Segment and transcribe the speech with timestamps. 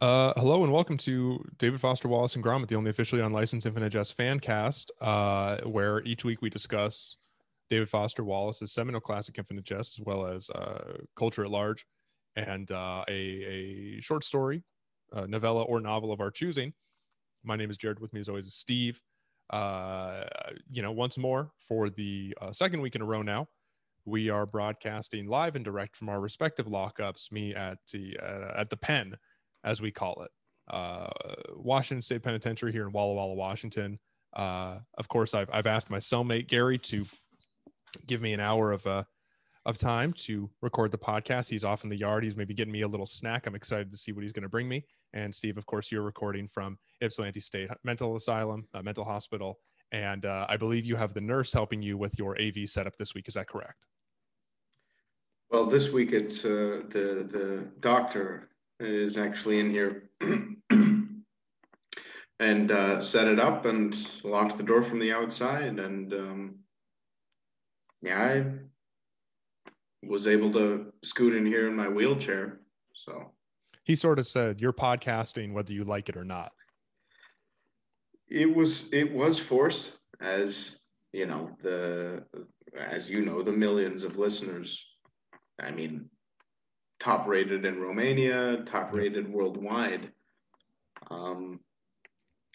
[0.00, 3.90] Uh, hello and welcome to David Foster Wallace and Gromit, the only officially unlicensed Infinite
[3.90, 7.16] Jest fan cast, uh, where each week we discuss
[7.68, 11.84] David Foster Wallace's seminal classic Infinite Jest, as well as uh, culture at large,
[12.36, 14.62] and uh, a, a short story,
[15.12, 16.72] uh, novella, or novel of our choosing.
[17.42, 17.98] My name is Jared.
[17.98, 19.02] With me, as always, is Steve.
[19.50, 20.26] Uh,
[20.70, 23.48] you know, once more for the second week in a row now,
[24.04, 27.32] we are broadcasting live and direct from our respective lockups.
[27.32, 28.16] Me at the
[28.56, 29.16] at the pen
[29.64, 30.30] as we call it.
[30.72, 31.08] Uh,
[31.54, 33.98] Washington State Penitentiary here in Walla Walla, Washington.
[34.34, 37.06] Uh, of course, I've, I've asked my cellmate Gary to
[38.06, 39.04] give me an hour of uh,
[39.64, 41.48] of time to record the podcast.
[41.48, 42.24] He's off in the yard.
[42.24, 43.46] He's maybe getting me a little snack.
[43.46, 44.84] I'm excited to see what he's going to bring me.
[45.12, 49.58] And Steve, of course, you're recording from Ypsilanti State Mental Asylum, uh, mental hospital,
[49.92, 53.14] and uh, I believe you have the nurse helping you with your AV setup this
[53.14, 53.28] week.
[53.28, 53.86] Is that correct?
[55.50, 58.50] Well, this week it's uh, the the doctor
[58.80, 60.10] is actually in here
[62.40, 65.78] and uh, set it up and locked the door from the outside.
[65.78, 66.54] And um,
[68.02, 68.44] yeah, I
[70.06, 72.60] was able to scoot in here in my wheelchair.
[72.94, 73.32] So
[73.84, 76.52] he sort of said, "You're podcasting whether you like it or not."
[78.28, 80.78] It was it was forced, as
[81.12, 82.24] you know the
[82.76, 84.84] as you know the millions of listeners.
[85.60, 86.10] I mean,
[87.00, 90.12] top rated in Romania, top rated worldwide.
[91.10, 91.60] Um,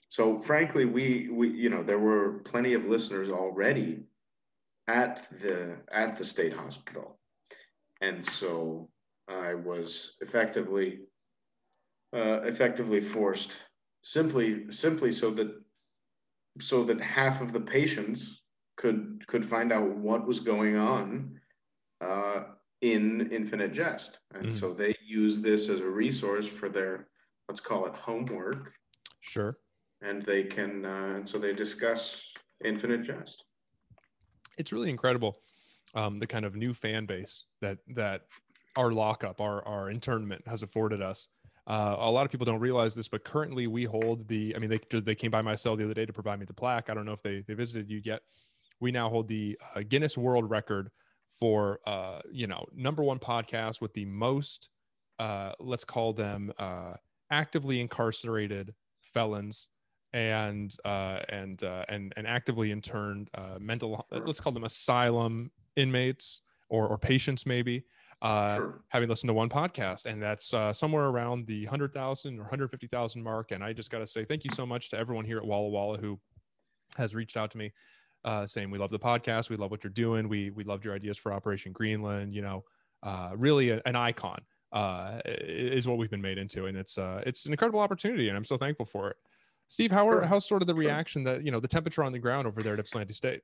[0.09, 4.03] so frankly, we we you know there were plenty of listeners already
[4.87, 7.17] at the at the state hospital,
[8.01, 8.89] and so
[9.27, 10.99] I was effectively
[12.13, 13.53] uh, effectively forced
[14.03, 15.51] simply simply so that
[16.59, 18.43] so that half of the patients
[18.75, 21.39] could could find out what was going on
[22.01, 22.43] uh,
[22.83, 24.19] in Infinite Jest.
[24.35, 24.53] And mm.
[24.53, 27.07] so they use this as a resource for their,
[27.47, 28.73] let's call it homework.
[29.21, 29.57] Sure.
[30.01, 32.21] And they can, uh, and so they discuss
[32.63, 33.45] Infinite Jest.
[34.57, 35.37] It's really incredible.
[35.95, 38.23] Um, the kind of new fan base that, that
[38.75, 41.29] our lockup, our, our internment has afforded us.
[41.65, 44.53] Uh, a lot of people don't realize this, but currently we hold the.
[44.53, 46.53] I mean, they they came by my cell the other day to provide me the
[46.53, 46.89] plaque.
[46.89, 48.21] I don't know if they they visited you yet.
[48.81, 50.89] We now hold the uh, Guinness World Record
[51.27, 54.69] for uh, you know number one podcast with the most
[55.19, 56.93] uh, let's call them uh,
[57.31, 59.69] actively incarcerated felons
[60.13, 66.41] and uh, and uh, and and actively interned uh, mental let's call them asylum inmates
[66.69, 67.83] or or patients maybe
[68.23, 68.81] uh, sure.
[68.87, 70.05] having listened to one podcast.
[70.05, 73.51] And that's uh, somewhere around the 100,000 or 150,000 mark.
[73.51, 75.67] And I just got to say thank you so much to everyone here at Walla
[75.69, 76.17] Walla who
[76.97, 77.73] has reached out to me
[78.25, 80.95] uh, saying we love the podcast, we love what you're doing, we we loved your
[80.95, 82.33] ideas for Operation Greenland.
[82.33, 82.63] You know,
[83.01, 84.41] uh, really a, an icon
[84.71, 88.37] uh, is what we've been made into, and it's uh, it's an incredible opportunity, and
[88.37, 89.17] I'm so thankful for it.
[89.67, 92.19] Steve, how are, how's sort of the reaction that you know the temperature on the
[92.19, 93.41] ground over there at Ypsilanti State?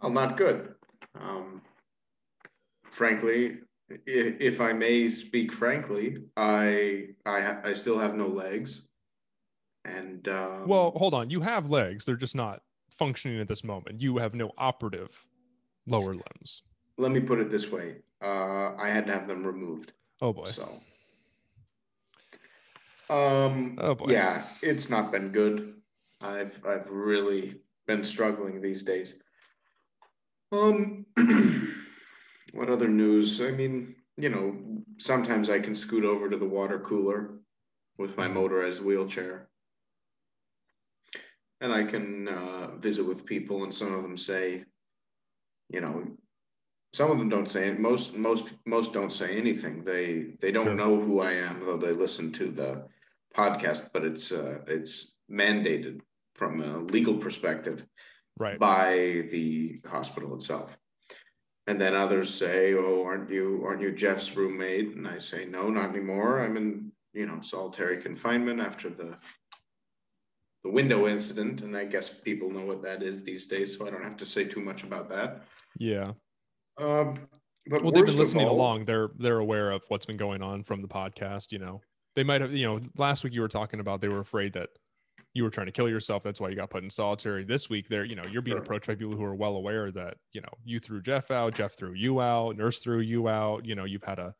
[0.00, 0.74] Well, not good.
[1.18, 1.62] Um,
[2.90, 3.58] frankly,
[4.06, 8.82] if I may speak frankly, I I I still have no legs.
[9.84, 11.30] And um, well, hold on.
[11.30, 12.62] You have legs; they're just not
[12.98, 14.00] functioning at this moment.
[14.00, 15.26] You have no operative
[15.86, 16.62] lower limbs.
[16.96, 19.92] Let me put it this way: uh, I had to have them removed.
[20.22, 20.46] Oh boy!
[20.46, 20.68] So,
[23.10, 24.06] um, oh boy!
[24.08, 25.74] Yeah, it's not been good.
[26.22, 29.14] I've I've really been struggling these days.
[30.50, 31.04] Um,
[32.52, 33.42] what other news?
[33.42, 34.56] I mean, you know,
[34.98, 37.34] sometimes I can scoot over to the water cooler
[37.98, 39.48] with my motorized wheelchair
[41.64, 44.64] and I can uh, visit with people, and some of them say,
[45.70, 46.04] you know,
[46.92, 47.80] some of them don't say it.
[47.80, 49.82] Most most most don't say anything.
[49.82, 50.74] They they don't sure.
[50.74, 52.86] know who I am, though they listen to the
[53.34, 53.88] podcast.
[53.92, 56.00] But it's uh, it's mandated
[56.34, 57.84] from a legal perspective,
[58.38, 60.76] right, by the hospital itself.
[61.66, 65.70] And then others say, "Oh, aren't you aren't you Jeff's roommate?" And I say, "No,
[65.70, 66.44] not anymore.
[66.44, 69.16] I'm in you know solitary confinement after the
[70.64, 73.90] the window incident, and I guess people know what that is these days, so I
[73.90, 75.42] don't have to say too much about that.
[75.78, 76.12] Yeah.
[76.80, 77.18] Um,
[77.66, 78.86] but well, they've been listening all, along.
[78.86, 81.52] They're they're aware of what's been going on from the podcast.
[81.52, 81.80] You know,
[82.16, 82.52] they might have.
[82.52, 84.70] You know, last week you were talking about they were afraid that
[85.34, 86.22] you were trying to kill yourself.
[86.22, 87.44] That's why you got put in solitary.
[87.44, 88.62] This week, they're you know you're being sure.
[88.62, 91.74] approached by people who are well aware that you know you threw Jeff out, Jeff
[91.76, 93.66] threw you out, Nurse threw you out.
[93.66, 94.34] You know, you've had a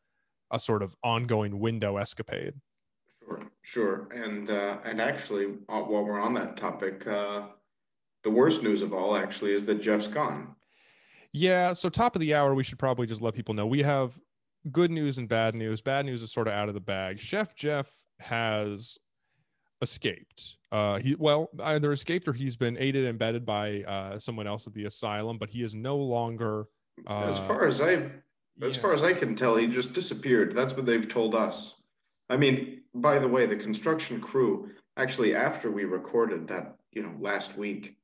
[0.51, 2.53] a sort of ongoing window escapade.
[3.25, 4.07] Sure, sure.
[4.13, 7.43] And uh, and actually, uh, while we're on that topic, uh,
[8.23, 10.55] the worst news of all actually is that Jeff's gone.
[11.31, 11.73] Yeah.
[11.73, 14.19] So top of the hour, we should probably just let people know we have
[14.71, 15.81] good news and bad news.
[15.81, 17.19] Bad news is sort of out of the bag.
[17.19, 18.97] Chef Jeff has
[19.81, 20.57] escaped.
[20.71, 24.67] Uh, he well either escaped or he's been aided and abetted by uh, someone else
[24.67, 26.67] at the asylum, but he is no longer.
[27.07, 28.09] Uh, as far as I,
[28.61, 28.81] as yeah.
[28.81, 30.55] far as I can tell, he just disappeared.
[30.55, 31.75] That's what they've told us.
[32.29, 37.13] I mean, by the way, the construction crew actually after we recorded that, you know,
[37.19, 37.97] last week,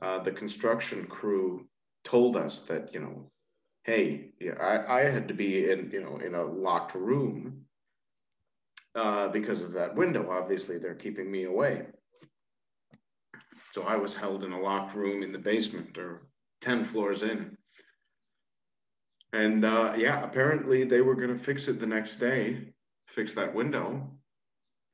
[0.00, 1.66] uh, the construction crew
[2.04, 3.30] told us that you know,
[3.84, 7.66] hey, yeah, I, I had to be in you know in a locked room
[8.94, 10.30] uh, because of that window.
[10.30, 11.86] Obviously, they're keeping me away.
[13.72, 16.26] So I was held in a locked room in the basement or
[16.60, 17.56] 10 floors in.
[19.32, 22.72] And uh, yeah, apparently they were going to fix it the next day,
[23.06, 24.10] fix that window.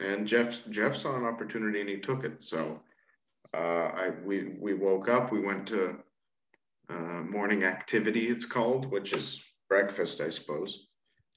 [0.00, 2.42] And Jeff Jeff saw an opportunity and he took it.
[2.42, 2.80] So
[3.54, 5.32] uh, I we we woke up.
[5.32, 5.96] We went to
[6.90, 8.28] uh, morning activity.
[8.28, 10.86] It's called, which is breakfast, I suppose.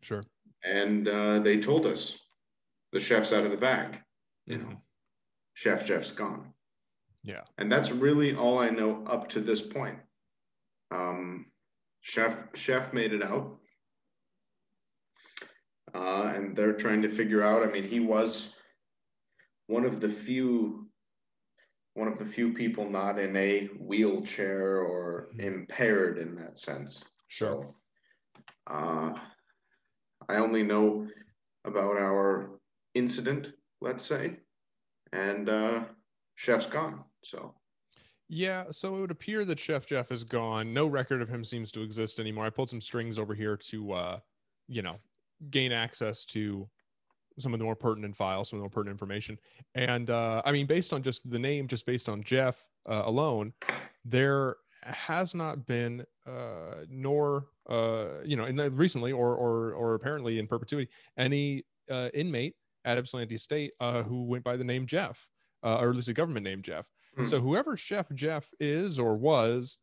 [0.02, 0.24] Sure.
[0.64, 2.18] And uh, they told us
[2.92, 4.00] the chef's out of the bag.
[4.46, 4.70] You Mhm.
[4.70, 4.82] know,
[5.54, 6.54] Chef Jeff's gone.
[7.24, 7.44] Yeah.
[7.58, 10.00] And that's really all I know up to this point.
[10.92, 11.52] Um,
[12.02, 13.60] chef Chef made it out,
[15.94, 17.68] uh, and they're trying to figure out.
[17.68, 18.54] I mean, he was
[19.68, 20.90] one of the few,
[21.94, 25.40] one of the few people not in a wheelchair or Mhm.
[25.40, 27.04] impaired in that sense.
[27.28, 27.52] Sure.
[27.52, 27.76] So,
[28.68, 29.20] uh,
[30.28, 31.08] I only know
[31.66, 32.60] about our
[32.94, 34.40] incident, let's say,
[35.12, 35.86] and uh,
[36.36, 37.04] Chef's gone.
[37.24, 37.56] So
[38.28, 40.72] Yeah, so it would appear that Chef Jeff is gone.
[40.74, 42.46] No record of him seems to exist anymore.
[42.46, 44.20] I pulled some strings over here to, uh,
[44.68, 45.00] you know,
[45.50, 46.68] gain access to
[47.38, 49.38] some of the more pertinent files, some of the more pertinent information.
[49.76, 53.54] And uh, I mean, based on just the name, just based on Jeff uh, alone,
[54.04, 59.94] there has not been, uh, nor uh, you know, in the, recently or or or
[59.96, 64.86] apparently in perpetuity, any uh, inmate at Ypsilanti State uh, who went by the name
[64.86, 65.28] Jeff,
[65.64, 66.88] uh, or at least a government name Jeff.
[67.24, 69.80] So whoever Chef Jeff is or was,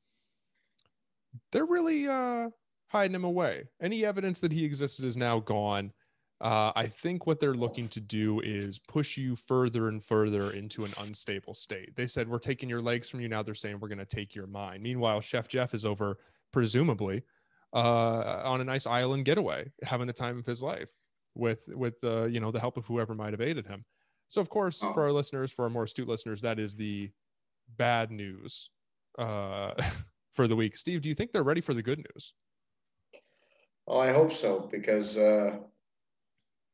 [1.53, 2.49] they're really uh,
[2.89, 3.65] hiding him away.
[3.81, 5.93] Any evidence that he existed is now gone.
[6.41, 10.85] Uh, I think what they're looking to do is push you further and further into
[10.85, 11.97] an unstable state.
[11.97, 13.29] They said, We're taking your legs from you.
[13.29, 14.83] Now they're saying, We're going to take your mind.
[14.83, 16.19] Meanwhile, Chef Jeff is over,
[16.53, 17.23] presumably,
[17.73, 20.91] uh, on a nice island getaway, having the time of his life
[21.35, 23.85] with, with uh, you know, the help of whoever might have aided him.
[24.29, 24.93] So, of course, Oh.
[24.93, 27.11] for our listeners, for our more astute listeners, that is the
[27.79, 28.69] bad news
[29.19, 29.73] uh,
[30.35, 30.77] for the week.
[30.77, 32.35] Steve, do you think they're ready for the good news?
[33.87, 35.57] Well, I hope so because uh,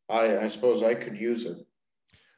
[0.09, 1.67] I, I suppose I could use it.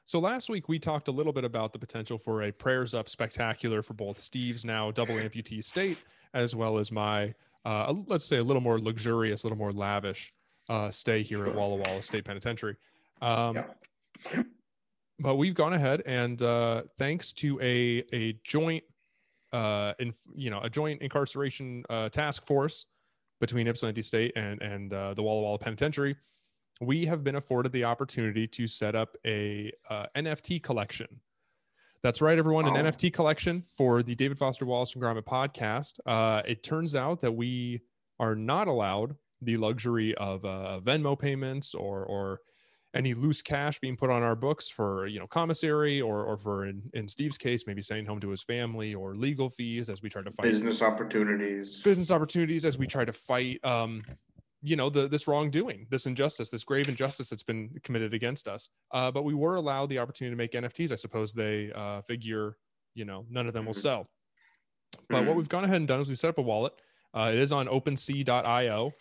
[0.05, 3.09] So last week we talked a little bit about the potential for a prayers up
[3.09, 5.99] spectacular for both Steve's now double amputee state
[6.35, 7.35] as well as my
[7.65, 10.35] uh, let's say a little more luxurious, a little more lavish
[10.69, 12.77] uh, stay here at Walla Walla State Penitentiary.
[13.23, 14.43] Um, Yeah.
[15.21, 18.83] But we've gone ahead and uh, thanks to a a joint
[19.53, 22.87] uh, in, you know a joint incarceration uh, task force
[23.45, 26.17] between Ypsilanti State and and uh, the Walla Walla Penitentiary,
[26.81, 31.21] we have been afforded the opportunity to set up a uh, NFT collection.
[32.03, 32.91] That's right, everyone, an Oh.
[32.91, 36.01] NFT collection for the David Foster Wallace and Gromit podcast.
[36.07, 37.83] Uh, it turns out that we
[38.19, 42.41] are not allowed the luxury of uh, Venmo payments or or
[42.95, 46.67] any loose cash being put on our books for you know commissary or or for
[46.67, 50.09] in, in Steve's case maybe sending home to his family or legal fees as we
[50.09, 51.83] try to fight Business opportunities.
[51.83, 54.03] business opportunities as we try to fight um
[54.63, 58.71] you know the this wrongdoing this injustice this grave injustice that's been committed against us
[58.93, 62.57] uh but we were allowed the opportunity to make nfts i suppose they uh figure
[62.95, 63.79] you know none of them will Mhm.
[63.83, 64.07] sell
[65.11, 65.37] but what Mhm.
[65.39, 66.73] we've gone ahead and done is we set up a wallet
[67.13, 68.93] uh, it is on opensea.io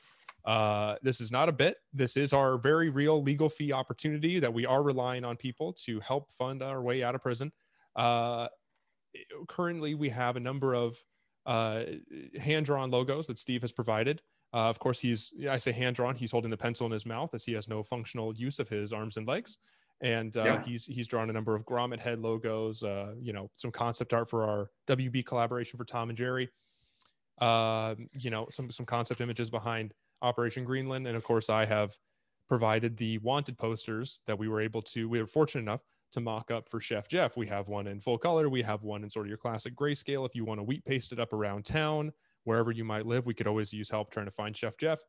[0.46, 4.54] uh, this is not a bit this is our very real legal fee opportunity that
[4.54, 7.52] we are relying on people to help fund our way out of prison
[7.96, 8.48] uh,
[9.48, 10.98] currently we have a number of
[11.46, 11.84] uh,
[12.40, 14.22] hand-drawn logos that Steve has provided.
[14.54, 16.16] Uh, of course, he's I say hand-drawn.
[16.16, 18.94] He's holding the pencil in his mouth as he has no functional use of his
[18.94, 19.58] arms and legs,
[20.02, 20.64] and uh, Yeah.
[20.64, 22.82] he's he's drawn a number of Gromit head logos.
[22.84, 26.50] Uh, you know, some concept art for our WB collaboration for Tom and Jerry.
[27.40, 31.96] Uh, you know, some some concept images behind Operation Greenland, and of course, I have
[32.48, 35.08] provided the wanted posters that we were able to.
[35.08, 37.38] We were fortunate enough to mock up for Chef Jeff.
[37.38, 38.50] We have one in full color.
[38.50, 40.26] We have one in sort of your classic grayscale.
[40.26, 42.12] If you want to wheat paste it up around town,
[42.44, 45.00] wherever you might live, we could always use help trying to find Chef Jeff.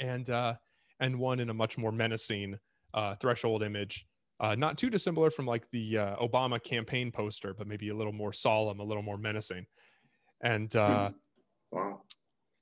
[0.00, 0.54] And uh,
[1.00, 2.58] and one in a much more menacing
[2.94, 4.06] uh, threshold image,
[4.40, 8.12] uh, not too dissimilar from like the uh, Obama campaign poster, but maybe a little
[8.12, 9.66] more solemn, a little more menacing.
[10.40, 11.10] And uh,
[11.70, 12.02] Wow.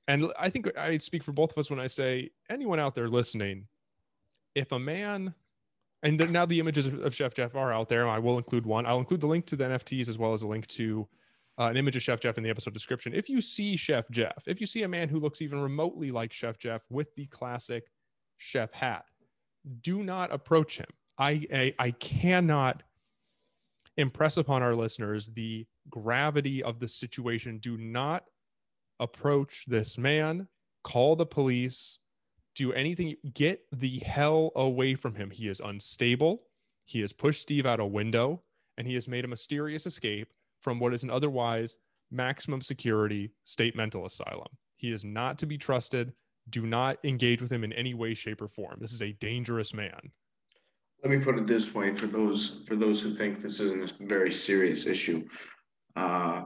[0.07, 3.09] And I think I speak for both of us when I say anyone out there
[3.09, 3.67] listening,
[4.55, 5.33] if a man,
[6.03, 8.85] and now the images of Chef Jeff are out there, I will include one.
[8.85, 11.07] I'll include the link to the NFTs as well as a link to
[11.59, 13.13] uh, an image of Chef Jeff in the episode description.
[13.13, 16.31] If you see Chef Jeff, if you see a man who looks even remotely like
[16.31, 17.91] Chef Jeff with the classic
[18.37, 19.05] chef hat,
[19.81, 20.87] do not approach him.
[21.17, 22.83] I, I, I cannot
[23.97, 27.57] impress upon our listeners the gravity of the situation.
[27.57, 28.23] Do not
[28.99, 30.47] approach this man,
[30.83, 31.99] call the police,
[32.55, 35.29] do anything, get the hell away from him.
[35.29, 36.43] He is unstable.
[36.85, 38.41] He has pushed Steve out a window
[38.77, 41.77] and he has made a mysterious escape from what is an otherwise
[42.11, 44.47] maximum security state mental asylum.
[44.75, 46.13] He is not to be trusted.
[46.49, 48.77] Do not engage with him in any way, shape, or form.
[48.79, 50.11] This is a dangerous man.
[51.03, 54.05] Let me put it this way for those for those who think this isn't a
[54.05, 55.27] very serious issue.
[55.95, 56.45] Uh,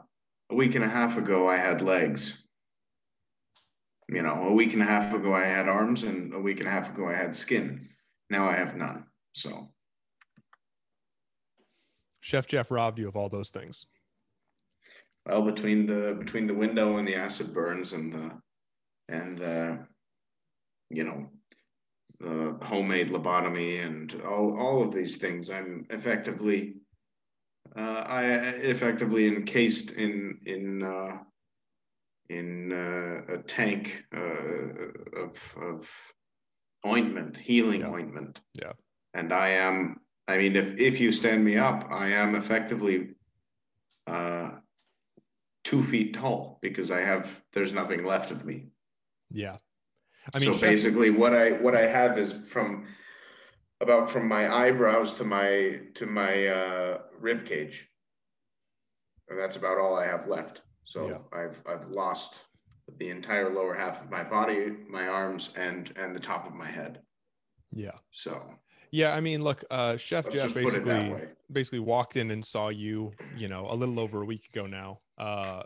[0.52, 2.44] a week and a half ago, I had legs.
[4.10, 6.68] You know, a week and a half ago, I had arms, and a week and
[6.68, 7.88] a half ago, I had skin.
[8.30, 9.06] Now I have none.
[9.34, 9.70] So,
[12.20, 13.86] Chef Jeff robbed you of all those things.
[15.26, 18.32] Well, between the between the window and the acid burns and the
[19.08, 19.80] and the
[20.90, 21.30] you know
[22.20, 26.81] the homemade lobotomy and all all of these things, I'm effectively
[27.76, 31.18] I effectively encased in in uh,
[32.30, 35.90] in uh, a tank uh, of of
[36.86, 37.90] ointment, healing yeah.
[37.90, 38.42] ointment.
[38.54, 38.74] Yeah,
[39.14, 40.02] and I am.
[40.28, 43.12] I mean, if if you stand me up, I am effectively
[44.08, 44.52] uh,
[45.64, 48.68] two feet tall because I have there's nothing left of me.
[49.30, 49.58] Yeah.
[50.34, 52.86] I mean, so basically, what I what I have is from
[53.82, 57.90] about from my eyebrows to my to my uh, rib cage,
[59.28, 60.62] and that's about all I have left.
[60.84, 61.38] So yeah.
[61.38, 62.36] I've I've lost
[62.98, 66.70] the entire lower half of my body, my arms, and and the top of my
[66.70, 67.02] head.
[67.72, 67.98] Yeah.
[68.12, 68.42] So.
[68.94, 71.16] Yeah, I mean, look, uh, Chef Let's Jeff basically
[71.50, 75.00] basically walked in and saw you, you know, a little over a week ago now.
[75.18, 75.64] Uh,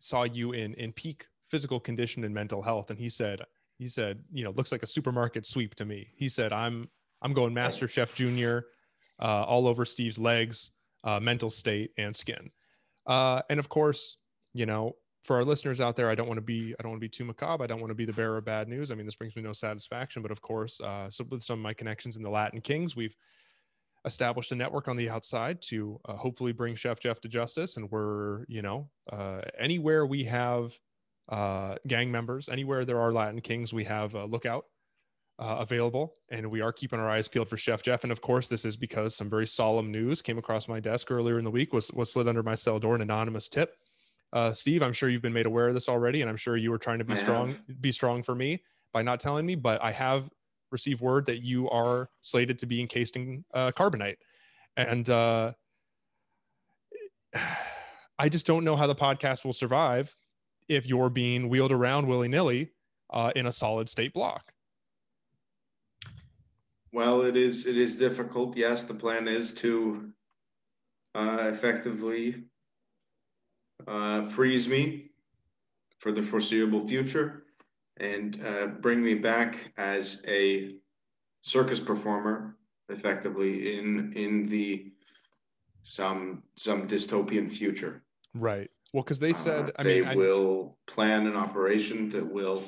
[0.00, 3.40] saw you in in peak physical condition and mental health, and he said,
[3.78, 6.08] he said, you know, looks like a supermarket sweep to me.
[6.14, 6.90] He said, I'm
[7.22, 8.66] I'm going Master Chef Junior,
[9.20, 10.72] uh, all over Steve's legs,
[11.04, 12.50] uh, mental state, and skin.
[13.06, 14.16] Uh, and of course,
[14.52, 17.00] you know, for our listeners out there, I don't want to be I don't want
[17.00, 17.62] to be too macabre.
[17.62, 18.90] I don't want to be the bearer of bad news.
[18.90, 20.20] I mean, this brings me no satisfaction.
[20.20, 23.16] But of course, uh, so with some of my connections in the Latin Kings, we've
[24.04, 27.76] established a network on the outside to uh, hopefully bring Chef Jeff to justice.
[27.76, 30.72] And we're, you know, uh, anywhere we have
[31.28, 32.48] uh, gang members.
[32.48, 34.64] Anywhere there are Latin Kings, we have a lookout
[35.42, 38.04] uh, available, and we are keeping our eyes peeled for Chef Jeff.
[38.04, 41.36] And of course, this is because some very solemn news came across my desk earlier
[41.36, 41.72] in the week.
[41.72, 43.76] Was was slid under my cell door an anonymous tip.
[44.32, 46.70] Uh, Steve, I'm sure you've been made aware of this already, and I'm sure you
[46.70, 47.82] were trying to be I strong, have.
[47.82, 49.56] be strong for me by not telling me.
[49.56, 50.30] But I have
[50.70, 54.18] received word that you are slated to be encased in uh, carbonite,
[54.76, 55.52] and uh,
[58.18, 60.14] I just don't know how the podcast will survive
[60.68, 62.70] if you're being wheeled around willy nilly
[63.10, 64.51] uh, in a solid state block.
[66.92, 68.56] Well, it is it is difficult.
[68.56, 70.12] Yes, the plan is to
[71.14, 72.44] uh, effectively
[73.86, 75.10] uh, freeze me
[75.98, 77.44] for the foreseeable future
[77.98, 80.76] and uh, bring me back as a
[81.42, 82.56] circus performer,
[82.88, 84.92] effectively in in the
[85.84, 88.02] some some dystopian future.
[88.34, 88.70] Right.
[88.92, 90.92] Well, because they said, uh, I they mean, will I...
[90.92, 92.64] plan an operation that will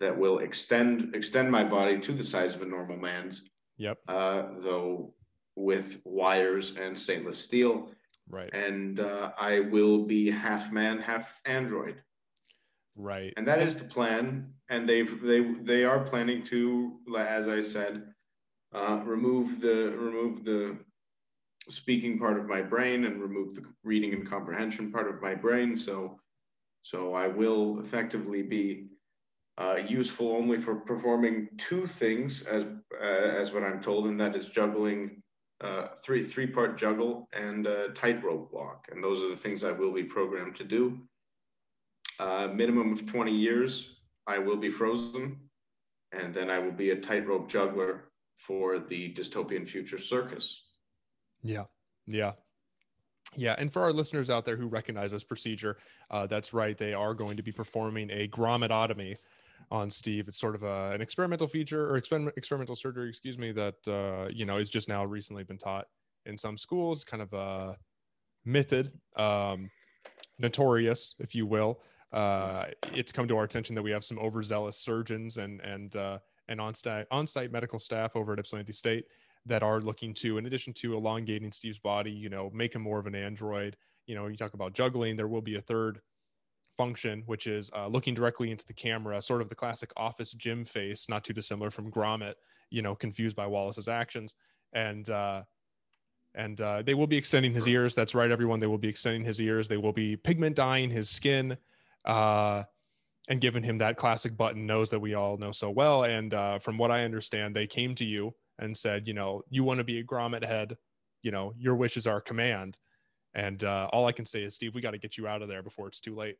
[0.00, 3.42] that will extend extend my body to the size of a normal man's.
[3.76, 3.98] Yep.
[4.06, 5.14] Uh, though
[5.56, 7.90] with wires and stainless steel.
[8.28, 8.52] Right.
[8.52, 12.02] And uh, I will be half man, half android.
[12.96, 13.32] Right.
[13.36, 14.52] And that is the plan.
[14.68, 18.14] And they've they they are planning to, as I said,
[18.74, 20.78] uh, remove the remove the
[21.68, 25.76] speaking part of my brain and remove the reading and comprehension part of my brain.
[25.76, 26.18] So,
[26.82, 28.88] so I will effectively be
[29.58, 32.64] uh, useful only for performing two things, as
[33.00, 35.22] uh, as what I'm told, and that is juggling
[35.60, 39.92] uh, three three part juggle and tightrope walk, and those are the things I will
[39.92, 40.98] be programmed to do.
[42.18, 43.96] Uh, minimum of 20 years,
[44.26, 45.36] I will be frozen,
[46.12, 48.04] and then I will be a tightrope juggler
[48.36, 50.62] for the dystopian future circus.
[51.42, 51.64] Yeah.
[52.06, 52.32] Yeah.
[53.36, 55.76] Yeah, and for our listeners out there who recognize this procedure,
[56.10, 56.78] uh, that's right.
[56.78, 59.16] They are going to be performing a grommetotomy
[59.70, 60.28] on Steve.
[60.28, 64.28] It's sort of a, an experimental feature or experiment, experimental surgery, excuse me, that uh,
[64.32, 65.86] you know is just now recently been taught
[66.26, 67.04] in some schools.
[67.04, 67.76] Kind of a
[68.44, 69.70] method, um,
[70.38, 71.80] notorious, if you will,
[72.12, 76.18] uh, it's come to our attention that we have some overzealous surgeons and and uh,
[76.48, 79.06] and on-site on-site medical staff over at Ypsilanti State
[79.46, 82.98] that are looking to, in addition to elongating Steve's body, you know, make him more
[82.98, 83.76] of an android.
[84.06, 85.16] You know, you talk about juggling.
[85.16, 86.00] There will be a third
[86.76, 90.64] function, which is uh, looking directly into the camera, sort of the classic office Jim
[90.64, 92.34] face, not too dissimilar from Gromit.
[92.70, 94.34] You know, confused by Wallace's actions,
[94.72, 95.42] and uh,
[96.34, 97.94] and uh, they will be extending his ears.
[97.94, 98.58] That's right, everyone.
[98.58, 99.68] They will be extending his ears.
[99.68, 101.56] They will be pigment dyeing his skin.
[102.04, 102.64] Uh,
[103.28, 106.04] and giving him that classic button nose that we all know so well.
[106.04, 109.64] And uh, from what I understand, they came to you and said, you know, you
[109.64, 110.76] want to be a grommet head,
[111.22, 112.76] you know, your wish is our command.
[113.34, 115.48] And uh, all I can say is, Steve, we got to get you out of
[115.48, 116.36] there before it's too late.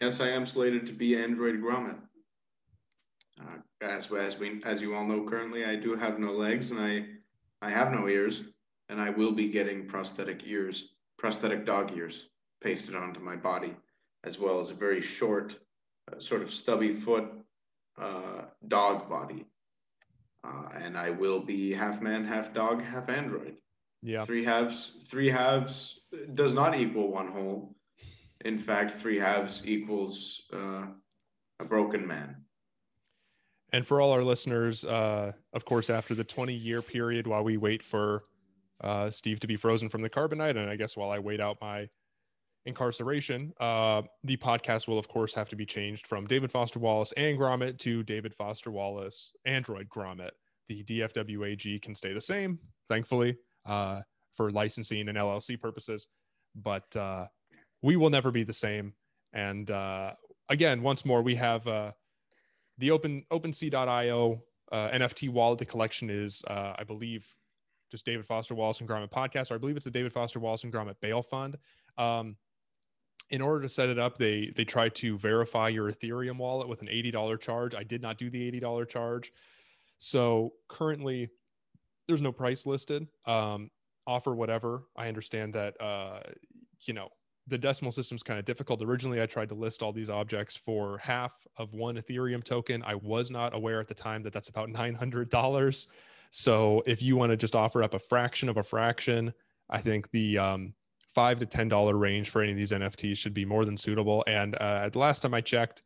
[0.00, 1.98] Yes, I am slated to be Android Gromit.
[3.40, 6.80] Uh, as as we as you all know, currently I do have no legs and
[6.80, 7.06] I
[7.60, 8.42] I have no ears,
[8.88, 12.26] and I will be getting prosthetic ears, prosthetic dog ears
[12.62, 13.76] pasted onto my body
[14.24, 15.56] as well as a very short,
[16.10, 17.24] uh, sort of stubby foot
[18.00, 19.46] uh, dog body.
[20.42, 23.56] Uh, and I will be half man, half dog, half android.
[24.02, 24.24] Yeah.
[24.24, 24.92] Three halves.
[25.06, 25.98] Three halves
[26.34, 27.74] does not equal one whole.
[28.44, 30.86] In fact, three halves equals uh,
[31.60, 32.36] a broken man.
[33.72, 37.56] And for all our listeners, uh, of course, after the 20 year period while we
[37.56, 38.22] wait for
[38.82, 41.58] uh, Steve to be frozen from the carbonite, and I guess while I wait out
[41.60, 41.88] my
[42.66, 47.12] incarceration, uh, the podcast will, of course, have to be changed from David Foster Wallace
[47.12, 50.30] and Gromit to David Foster Wallace Android Gromit.
[50.68, 52.58] The DFWAG can stay the same,
[52.88, 53.36] thankfully,
[53.66, 54.00] uh,
[54.34, 56.08] for licensing and LLC purposes,
[56.54, 57.26] but uh,
[57.84, 58.94] we will never be the same.
[59.34, 60.14] And uh,
[60.48, 61.92] again, once more, we have uh,
[62.78, 65.58] the open OpenSea.io uh, NFT wallet.
[65.58, 67.36] The collection is, I believe,
[67.90, 70.64] just David Foster Wallace and Gromit podcast, or I believe it's the David Foster Wallace
[70.64, 71.58] and Gromit Bail Fund.
[71.98, 72.36] Um,
[73.28, 76.80] in order to set it up, they they try to verify your Ethereum wallet with
[76.80, 77.74] an $80 charge.
[77.74, 79.30] I did not do the $80 charge.
[79.98, 81.28] So currently
[82.08, 83.06] there's no price listed.
[83.26, 83.70] Um,
[84.06, 84.84] offer whatever.
[84.96, 86.20] I understand that uh,
[86.86, 87.10] you know,
[87.46, 88.82] the decimal system is kind of difficult.
[88.82, 92.82] Originally, I tried to list all these objects for half of one Ethereum token.
[92.86, 95.86] I was not aware at the time that that's about $900.
[96.30, 99.32] So if you want to just offer up a fraction of a fraction,
[99.70, 100.74] I think the um,
[101.14, 104.24] five to ten dollar range for any of these NFTs should be more than suitable.
[104.26, 105.82] And uh, the last time I checked,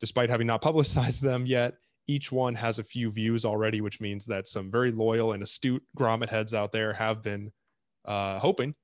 [0.00, 1.74] despite having not publicized them yet,
[2.08, 5.82] each one has a few views already, which means that some very loyal and astute
[5.96, 7.52] grommet heads out there have been
[8.06, 8.74] uh, hoping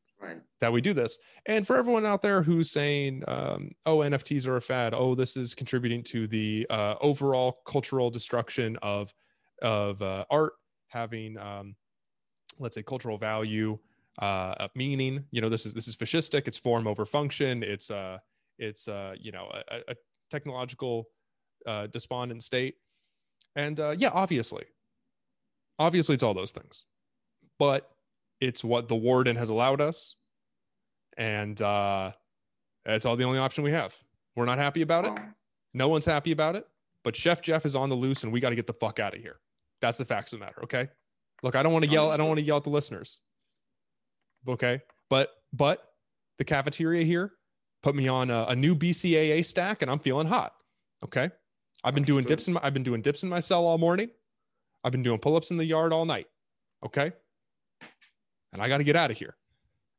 [0.60, 1.18] that we do this.
[1.46, 4.94] And for everyone out there who's saying, um, "Oh, NFTs are a fad.
[4.94, 9.12] Oh, this is contributing to the uh, overall cultural destruction of
[9.62, 10.54] of uh, art
[10.88, 11.76] having, um,
[12.58, 13.78] let's say, cultural value."
[14.18, 15.24] uh, meaning.
[15.30, 16.46] You know, this is this is fascistic.
[16.46, 17.62] It's form over function.
[17.62, 18.18] It's uh,
[18.58, 19.94] it's uh, you know, a, a
[20.30, 21.08] technological
[21.66, 22.76] uh, despondent state.
[23.56, 24.64] And uh, yeah, obviously,
[25.78, 26.84] obviously, it's all those things,
[27.58, 27.90] but
[28.44, 30.16] it's what the warden has allowed us,
[31.16, 32.12] and uh,
[32.84, 33.96] it's all the only option we have.
[34.36, 35.12] We're not happy about it.
[35.72, 36.66] No one's happy about it.
[37.02, 39.14] But Chef Jeff is on the loose, and we got to get the fuck out
[39.14, 39.36] of here.
[39.80, 40.62] That's the facts of the matter.
[40.64, 40.88] Okay.
[41.42, 42.10] Look, I don't want to yell.
[42.10, 43.20] I don't want to yell at the listeners.
[44.48, 44.80] Okay.
[45.10, 45.84] But, but
[46.38, 47.32] the cafeteria here
[47.82, 50.54] put me on a, a new BCAA stack and I'm feeling hot.
[51.04, 51.30] Okay.
[51.82, 54.08] I've been doing dips in my, I've been doing dips in my cell all morning.
[54.82, 56.26] I've been doing pull-ups in the yard all night.
[56.84, 57.12] Okay.
[58.54, 59.36] And I got to get out of here.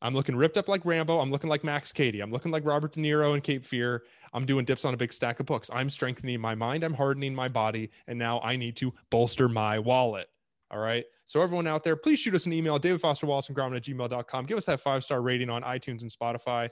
[0.02, 1.20] I'm looking ripped up like Rambo.
[1.20, 2.22] I'm looking like Max Cady.
[2.22, 4.04] I'm looking like Robert De Niro in Cape Fear.
[4.34, 5.70] I'm doing dips on a big stack of books.
[5.74, 6.84] I'm strengthening my mind.
[6.84, 7.92] I'm hardening my body.
[8.08, 10.28] And now I need to bolster my wallet.
[10.72, 11.06] All right.
[11.26, 13.84] So everyone out there, please shoot us an email, David Foster Wallace and Gromit at
[13.84, 14.46] gmail.com.
[14.46, 16.70] Give us that five star rating on iTunes and Spotify.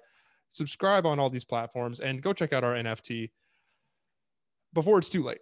[0.50, 3.32] Subscribe on all these platforms and go check out our NFT
[4.74, 5.39] before it's too late.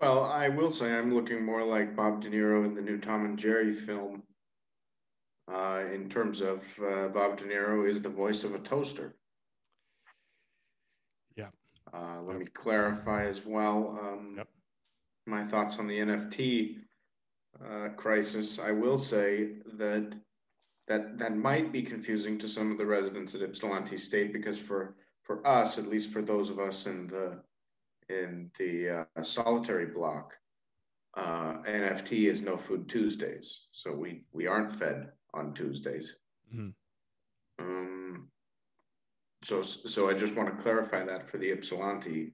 [0.00, 3.24] Well, I will say I'm looking more like Bob De Niro in the new Tom
[3.24, 4.22] and Jerry film.
[5.52, 9.14] Uh, in terms of uh, Bob De Niro is the voice of a toaster.
[11.36, 11.50] Yeah.
[11.94, 12.40] Uh, let yep.
[12.40, 13.96] me clarify as well.
[14.02, 14.48] Um, yep.
[15.24, 16.78] My thoughts on the NFT
[17.64, 20.14] uh, crisis, I will say that
[20.88, 24.96] that that might be confusing to some of the residents at Ypsilanti State because for
[25.22, 27.40] for us, at least for those of us in the
[28.08, 30.34] in the uh, solitary block,
[31.16, 36.16] uh, NFT is no food Tuesdays, so we we aren't fed on Tuesdays.
[36.54, 36.70] Mm-hmm.
[37.58, 38.28] Um,
[39.44, 42.32] so so I just want to clarify that for the Ypsilanti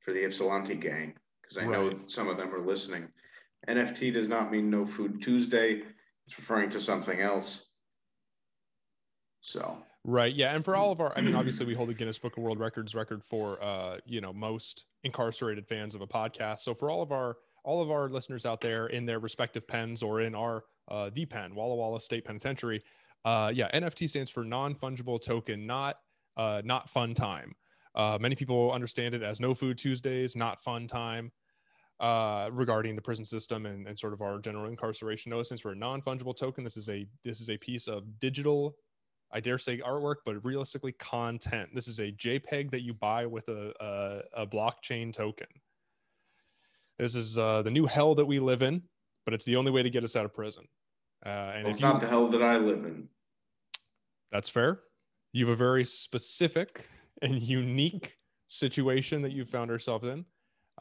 [0.00, 1.70] for the Ypsilanti gang because I right.
[1.70, 3.08] know some of them are listening.
[3.68, 5.82] NFT does not mean no food Tuesday.
[6.26, 7.68] It's referring to something else.
[9.40, 10.34] So Right.
[10.34, 10.54] Yeah.
[10.54, 12.58] And for all of our, I mean, obviously we hold the Guinness Book of World
[12.58, 16.60] Records record for, uh, you know, most incarcerated fans of a podcast.
[16.60, 20.02] So for all of our, all of our listeners out there in their respective pens
[20.02, 22.80] or in our, uh, the pen, Walla Walla State Penitentiary,
[23.24, 25.96] uh, yeah, NFT stands for non fungible token, not,
[26.36, 27.54] uh, not fun time.
[27.94, 31.32] Uh, many people understand it as no food Tuesdays, not fun time
[32.00, 35.30] uh, regarding the prison system and, and sort of our general incarceration.
[35.30, 38.76] No, since we're a non-fungible token, this is a this is a piece of digital,
[39.32, 41.70] I dare say artwork, but realistically content.
[41.74, 45.48] This is a JPEG that you buy with a a, a blockchain token.
[46.98, 48.82] This is uh, the new hell that we live in,
[49.28, 50.64] but it's the only way to get us out of prison.
[51.26, 53.08] Uh, and Well, it's you, not the hell that I live in.
[54.32, 54.80] that's fair.
[55.34, 56.88] You have a very specific
[57.20, 60.24] and unique situation that you found yourself in.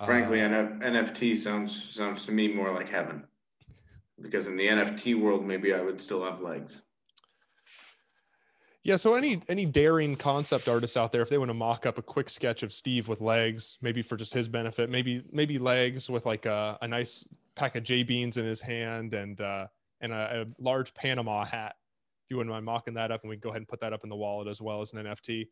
[0.05, 3.25] Frankly, Uh, NF- NFT sounds sounds to me more like heaven.
[4.21, 6.83] Because in the NFT world, maybe I would still have legs.
[8.81, 11.97] Yeah, so any any daring concept artists out there, if they want to mock up
[11.97, 16.09] a quick sketch of Steve with legs, maybe for just his benefit, maybe maybe legs
[16.09, 17.27] with like a, a nice
[17.57, 19.67] pack of J beans in his hand and uh,
[19.99, 21.75] and a, a large Panama hat.
[22.25, 23.93] If you wouldn't mind mocking that up, and we can go ahead and put that
[23.93, 25.47] up in the wallet as well as an NFT.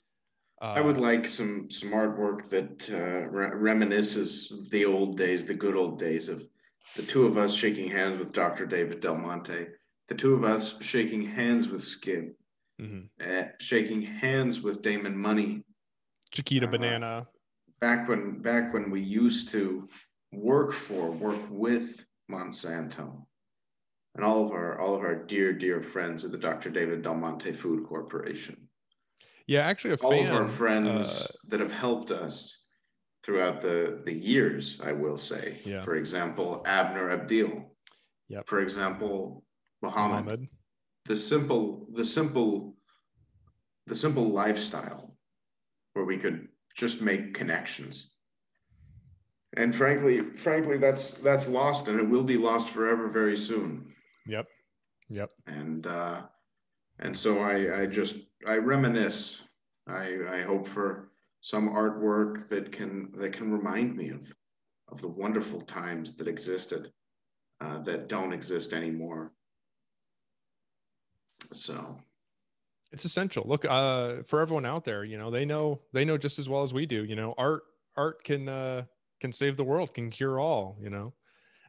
[0.62, 5.46] Uh, I would like some some artwork that uh, re- reminisces of the old days,
[5.46, 6.46] the good old days of
[6.96, 8.65] the two of us shaking hands with Dr.
[8.65, 9.68] David Del Monte,
[10.08, 12.36] the two of us shaking hands with Skid,
[12.80, 13.10] mhm.
[13.22, 15.63] uh, shaking hands with Damon Money.
[16.32, 17.28] Chiquita Uh, Banana.
[17.82, 19.89] Back when back when we used to
[20.36, 23.26] work for, work with Monsanto,
[24.15, 26.69] and all of our all of our dear dear friends at the Dr.
[26.69, 28.67] David Del Monte Food Corporation.
[29.48, 30.28] Yeah, actually, a all fan.
[30.28, 32.63] of our friends uh, that have helped us
[33.24, 35.82] throughout the the years i will say Yeah.
[35.84, 37.71] for example abner abdil
[38.30, 38.48] Yep.
[38.48, 39.43] for example
[39.82, 40.48] muhammad, Muhammad.
[41.06, 42.76] the simple the simple
[43.88, 45.15] the simple lifestyle
[45.93, 48.14] where we could just make connections
[49.53, 53.93] and frankly frankly that's that's lost and it will be lost forever very soon.
[54.27, 54.47] Yep.
[55.10, 55.31] Yep.
[55.47, 56.21] and uh
[56.99, 59.41] and so i i just i reminisce.
[59.88, 64.34] I i hope for some artwork that can that can remind me of
[64.88, 66.91] of the wonderful times that existed
[67.62, 69.31] uh, that don't exist anymore.
[71.53, 71.97] So.
[72.91, 73.43] It's essential.
[73.47, 76.63] Look uh for everyone out there you know they know they know just as well
[76.63, 77.63] as we do you know art
[77.97, 78.84] art can uh
[79.21, 81.13] can save the world can cure all you know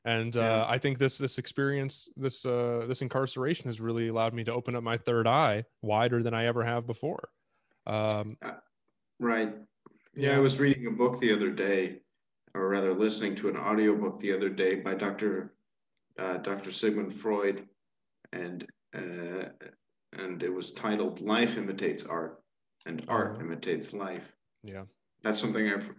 [0.04, 0.66] and uh Yeah.
[0.68, 4.74] i think this this experience this uh this incarceration has really allowed me to open
[4.76, 7.28] up my third eye wider than i ever have before
[7.86, 8.36] um
[9.20, 9.54] right
[10.14, 10.36] yeah, Yeah.
[10.36, 12.00] i was reading a book the other day
[12.54, 15.52] or rather listening to an audiobook the other day by dr
[16.18, 17.68] uh, dr sigmund freud
[18.32, 19.48] and uh,
[20.12, 22.42] and it was titled life imitates art
[22.86, 23.40] and art Oh.
[23.40, 24.32] imitates life
[24.62, 24.84] yeah
[25.22, 25.92] that's something I've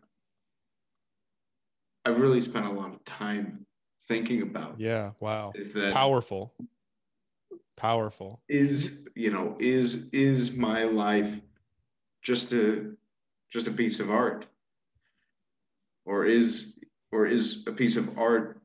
[2.07, 3.65] I've really spent a lot of time
[4.07, 4.79] thinking about.
[4.79, 6.53] yeah wow Is that powerful
[7.75, 11.41] powerful is you know is is my life
[12.21, 12.95] just a
[13.49, 14.45] just a piece of art,
[16.05, 16.73] or is
[17.11, 18.61] or is a piece of art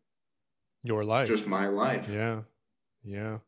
[0.85, 2.07] your life just my life?
[2.09, 2.43] Yeah.
[3.05, 3.39] Yeah.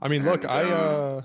[0.00, 1.22] I mean, look, And, I uh, uh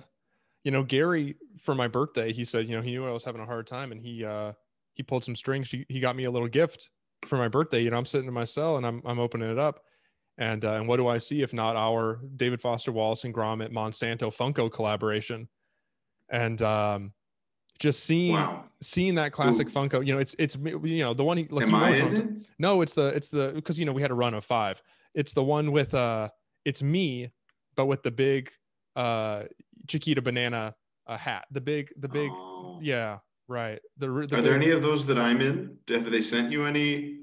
[0.64, 3.42] you know, Gary for my birthday, he said, you know, he knew I was having
[3.42, 4.54] a hard time and he uh
[4.94, 5.70] he pulled some strings.
[5.70, 6.90] He, he got me a little gift
[7.26, 7.82] for my birthday.
[7.82, 9.82] You know, I'm sitting in my cell and I'm I'm opening it up.
[10.38, 13.72] And uh, and what do I see if not our David Foster Wallace and Gromit
[13.72, 15.48] Monsanto Funko collaboration?
[16.30, 17.14] And um
[17.80, 18.66] just seeing Wow.
[18.82, 19.72] seeing that classic Ooh.
[19.72, 21.90] Funko, you know, it's it's you know the one he like Am you know I
[21.92, 22.48] in it?
[22.60, 24.82] no, it's the it's the because you know we had a run of five.
[25.14, 26.30] It's the one with uh
[26.66, 27.32] it's me,
[27.76, 28.50] but with the big
[28.96, 29.44] uh
[29.88, 30.76] Chiquita banana
[31.08, 31.46] uh, hat.
[31.52, 32.80] The big the big Oh.
[32.82, 33.80] yeah, right.
[33.98, 35.78] The, the Are there any of those that I'm in?
[35.90, 37.20] Have they sent you any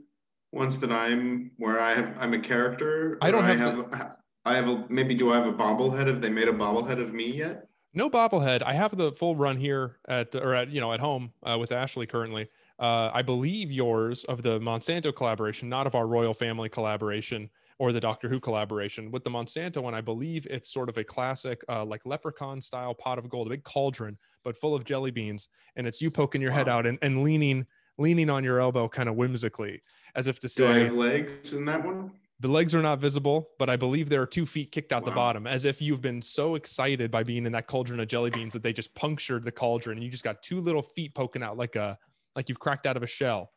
[0.53, 3.19] ones that I'm where I have I'm a character?
[3.21, 6.07] I don't have have I have a maybe do I have a bobblehead?
[6.07, 7.69] Have they made a bobblehead of me yet?
[7.95, 8.63] no bobblehead.
[8.63, 11.73] I have the full run here at or at you know at home uh, with
[11.73, 12.49] Ashley currently.
[12.79, 17.93] Uh, I believe yours of the Monsanto collaboration, not of our royal family collaboration or
[17.93, 19.11] the Doctor Who collaboration.
[19.11, 22.95] With the Monsanto one, I believe it's sort of a classic, uh, like leprechaun style
[22.95, 26.41] pot of gold, a big cauldron, but full of jelly beans, and it's you poking
[26.41, 27.67] your head out and, and leaning
[27.99, 29.83] leaning on your elbow, kind of whimsically,
[30.15, 32.11] as if to say, Do I have legs in that one?
[32.43, 35.13] the legs are not visible, but I believe there are two feet kicked out the
[35.13, 38.53] bottom, as if you've been so excited by being in that cauldron of jelly beans
[38.55, 41.57] that they just punctured the cauldron and you just got two little feet poking out
[41.57, 41.97] like a
[42.35, 43.53] like you've cracked out of a shell.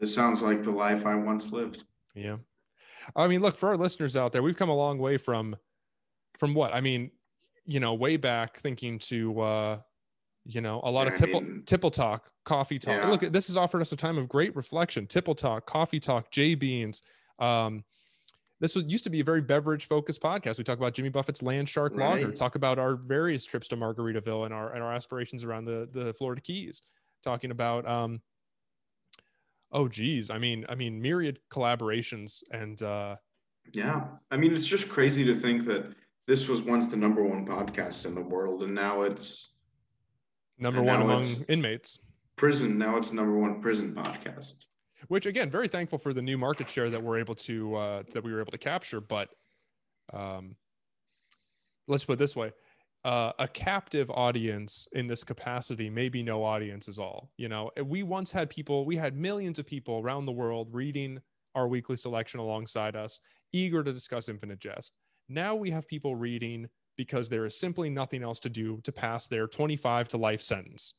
[0.00, 1.84] This sounds like the life I once lived.
[2.12, 2.38] Yeah.
[3.16, 5.56] I mean, look, for our listeners out there, we've come a long way from
[6.38, 6.72] from what?
[6.74, 7.10] I mean,
[7.66, 9.78] you know, way back thinking to uh
[10.46, 12.94] You know, a lot Yeah, of I tipple mean- tipple talk, coffee talk.
[12.96, 13.08] Yeah.
[13.10, 15.06] Look, this has offered us a time of great reflection.
[15.06, 17.02] Tipple talk, coffee talk, J beans.
[17.38, 17.84] Um,
[18.58, 20.58] this was used to be a very beverage focused podcast.
[20.58, 24.44] We talk about Jimmy Buffett's Land Shark Lager, talk about our various trips to Margaritaville
[24.44, 26.82] and our and our aspirations around the the Florida Keys.
[27.22, 28.20] Talking about um,
[29.72, 33.16] oh geez, I mean, I mean, myriad collaborations and uh,
[33.72, 34.04] Yeah.
[34.30, 35.94] I mean, it's just crazy to think that
[36.26, 39.52] this was once the number one podcast in the world, and now it's
[40.58, 41.98] number one among inmates.
[42.36, 42.78] prison.
[42.78, 44.54] Now it's number one prison podcast.
[45.08, 48.22] which again very thankful for the new market share that we're able to uh, that
[48.22, 49.28] we were able to capture but
[50.12, 50.54] um,
[51.88, 52.52] let's put it this way
[53.04, 57.70] uh, a captive audience in this capacity maybe no audience is all you know?
[57.84, 61.20] We once had people we had millions of people around the world reading
[61.54, 63.20] our weekly selection alongside us
[63.52, 64.92] eager to discuss infinite jest.
[65.28, 69.26] Now we have people reading because there is simply nothing else to do to pass
[69.28, 70.94] their 25 to life sentence.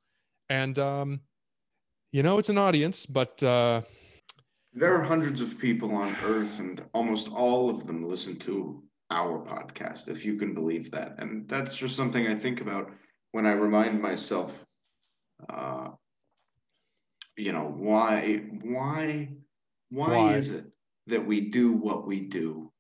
[0.49, 1.21] And um,
[2.11, 3.81] you know it's an audience but uh,
[4.73, 8.81] There are hundreds of people on Earth, and almost all of them listen to
[9.11, 11.15] our podcast, if you can believe that.
[11.19, 12.91] And that's just something I think about
[13.31, 14.65] when I remind myself,
[15.49, 15.89] uh,
[17.37, 19.29] you know, why, why,
[19.89, 20.33] why, Why?
[20.35, 20.65] is it
[21.07, 22.71] that we do what we do?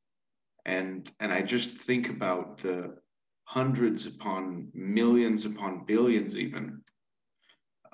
[0.65, 2.95] And and I just think about the
[3.45, 6.81] hundreds upon millions upon billions, even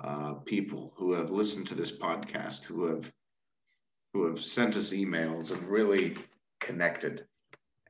[0.04, 3.12] uh, people who have listened to this podcast, who have
[4.14, 6.16] who have sent us emails and really
[6.60, 7.26] connected.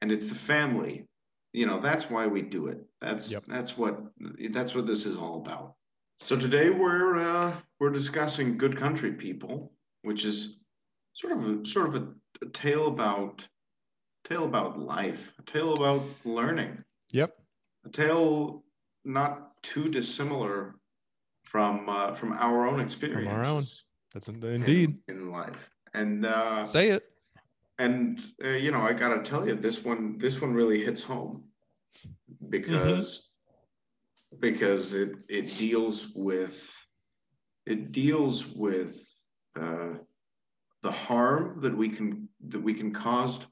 [0.01, 1.05] And it's the family.
[1.53, 2.79] You know, that's why we do it.
[3.01, 3.43] That's Yep.
[3.47, 3.99] that's what
[4.51, 5.75] that's what this is all about.
[6.19, 9.71] So today we're uh, we're discussing Good Country People,
[10.03, 10.59] which is
[11.13, 12.07] sort of a, sort of a,
[12.45, 13.47] a tale about
[14.23, 17.35] tale about life, a tale about learning, yep
[17.85, 18.63] a tale
[19.05, 20.75] not too dissimilar
[21.45, 23.83] from uh, from our own experiences
[24.13, 25.69] that's in- in- indeed in, life.
[25.93, 27.03] And uh, say it
[27.79, 31.45] and uh, you know, I gotta tell you, this one this one really hits home
[32.49, 33.31] because
[34.39, 36.75] because it it deals with
[37.65, 38.97] it deals with
[39.59, 39.95] uh,
[40.83, 43.45] the harm that we can that we can cause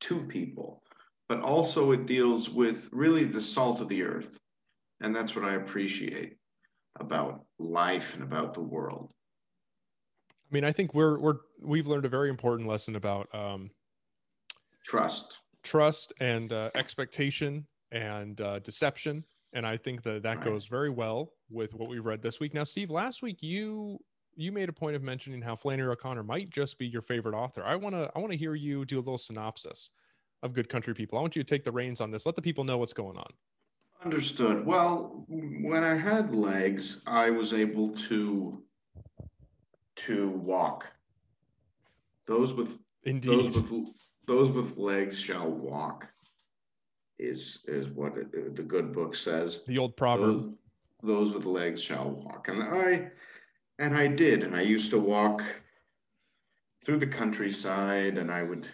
[0.00, 0.82] to people,
[1.28, 4.38] but also it deals with really the salt of the earth,
[5.00, 6.36] and that's what I appreciate
[6.98, 9.12] about life and about the world.
[10.50, 13.70] I mean i think we're we're we've learned a very important lesson about um,
[14.84, 15.38] Trust.
[15.62, 20.44] trust and uh, expectation and uh, deception and i think that that Right.
[20.44, 23.98] goes very well with what we read this week now steve last week you
[24.36, 27.64] you made a point of mentioning how flannery o'connor might just be your favorite author
[27.64, 29.90] i want to i want to hear you do a little synopsis
[30.42, 32.42] of good country people i want you to take the reins on this let the
[32.42, 33.30] people know what's going on
[34.04, 34.64] Understood.
[34.64, 38.62] Well, when I had legs, I was able to
[40.06, 40.92] to walk.
[42.26, 43.72] Those with indeed those with
[44.26, 46.06] those with legs shall walk.
[47.18, 49.64] Is is what it, the good book says.
[49.66, 50.54] the old proverb
[51.02, 53.10] Those, those with legs shall walk, and I
[53.78, 55.42] and I did, and I used to walk
[56.84, 58.68] through the countryside, and I would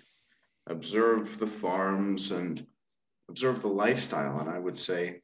[0.67, 2.67] observe the farms and
[3.29, 5.21] observe the lifestyle, and I would say,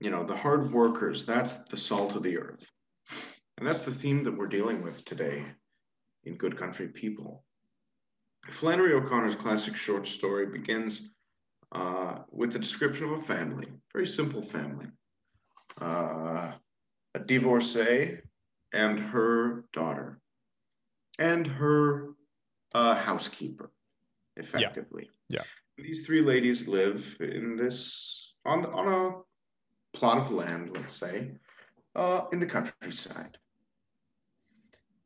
[0.00, 2.72] you know, the hard workers, that's the salt of the earth.
[3.58, 5.44] And that's the theme that we're dealing with today
[6.24, 7.44] in Good Country People.
[8.50, 11.10] Flannery O'Connor's classic short story begins
[11.70, 14.86] uh, with the description of a family, very simple family.
[15.80, 16.52] Uh,
[17.14, 18.18] a divorcee
[18.72, 20.20] and her daughter,
[21.18, 22.14] and her
[22.74, 23.70] uh, housekeeper,
[24.36, 25.10] effectively.
[25.28, 25.40] Yeah.
[25.78, 25.84] yeah.
[25.84, 31.32] These three ladies live in this on on a plot of land, let's say,
[31.94, 33.38] uh, in the countryside.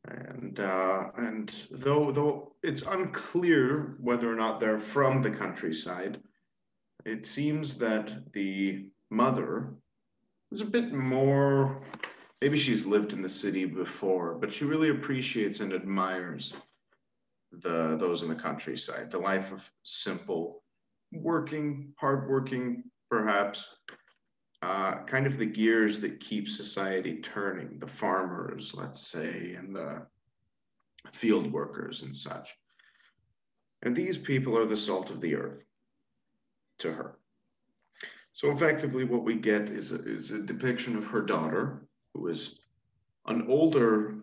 [0.08, 6.20] And uh, and though though it's unclear whether or not they're from the countryside,
[7.04, 9.74] it seems that the mother
[10.52, 11.82] is a bit more.
[12.40, 16.52] Maybe she's lived in the city before, but she really appreciates and admires
[17.50, 20.62] the those in the countryside, the life of simple,
[21.12, 23.76] working, hardworking, perhaps,
[24.62, 30.06] uh, kind of the gears that keep society turning, the farmers, let's say, and the
[31.12, 32.54] field workers and such.
[33.82, 35.62] And these people are the salt of the earth
[36.78, 37.18] to her.
[38.32, 42.60] So effectively, what we get is a, is a depiction of her daughter, who is
[43.26, 44.16] an older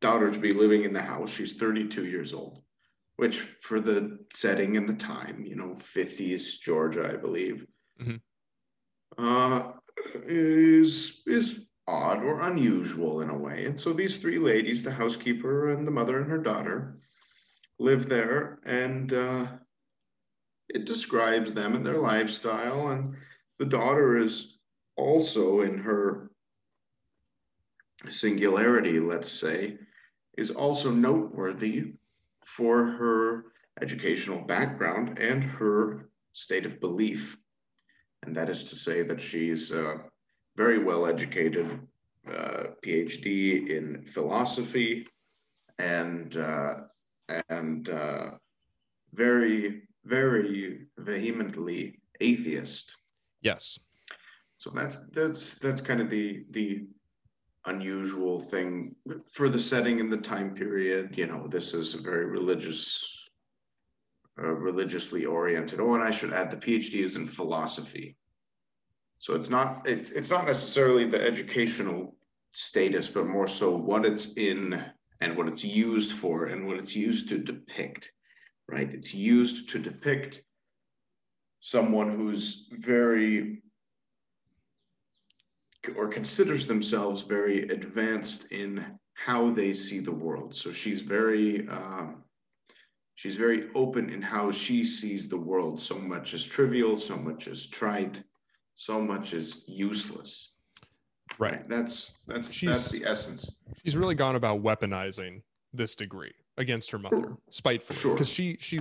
[0.00, 1.30] daughter to be living in the house.
[1.30, 2.62] She's 32 years old,
[3.16, 7.66] which for the setting and the time, you know, 50s Georgia, I believe,
[8.00, 8.20] Mhm.
[9.18, 9.72] Uh,
[10.26, 13.64] is is odd or unusual in a way.
[13.64, 16.98] And so these three ladies, the housekeeper and the mother and her daughter,
[17.78, 19.46] live there, and uh,
[20.68, 22.88] it describes them and their lifestyle.
[22.88, 23.14] And
[23.58, 24.58] the daughter is
[24.96, 26.30] also in her
[28.08, 29.78] singularity, let's say,
[30.36, 31.94] is also noteworthy
[32.44, 33.44] for her
[33.80, 37.36] educational background and her state of belief.
[38.22, 39.98] And that is to say that she's uh,
[40.56, 41.80] very well educated,
[42.28, 45.06] uh, PhD in philosophy,
[45.78, 46.74] and uh,
[47.48, 48.30] and uh,
[49.12, 52.96] very very vehemently atheist.
[53.42, 53.78] Yes.
[54.56, 56.86] So that's that's that's kind of the the
[57.66, 58.94] unusual thing
[59.30, 61.16] for the setting and the time period.
[61.16, 63.15] You know, this is a very religious,
[64.36, 65.80] religiously oriented.
[65.80, 68.16] Oh, and I should add the PhD is in philosophy.
[69.18, 72.16] So it's not it, it's not necessarily the educational
[72.50, 74.82] status, but more so what it's in
[75.20, 78.12] and what it's used for and what it's used to depict.
[78.68, 78.92] Right?
[78.92, 80.42] It's used to depict
[81.60, 83.62] someone who's very
[85.96, 90.54] or considers themselves very advanced in how they see the world.
[90.54, 92.24] So she's very um,
[93.16, 95.80] she's very open in how she sees the world.
[95.80, 98.22] So much is trivial, so much is trite,
[98.76, 100.52] so much is useless.
[101.38, 101.68] Right.
[101.68, 103.50] That's that's she's, that's the essence.
[103.82, 107.38] She's really gone about weaponizing this degree against her mother, sure.
[107.50, 108.54] spitefully, because sure.
[108.54, 108.80] she she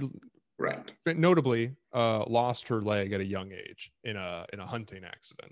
[0.58, 5.04] right notably uh, lost her leg at a young age in a in a hunting
[5.04, 5.52] accident.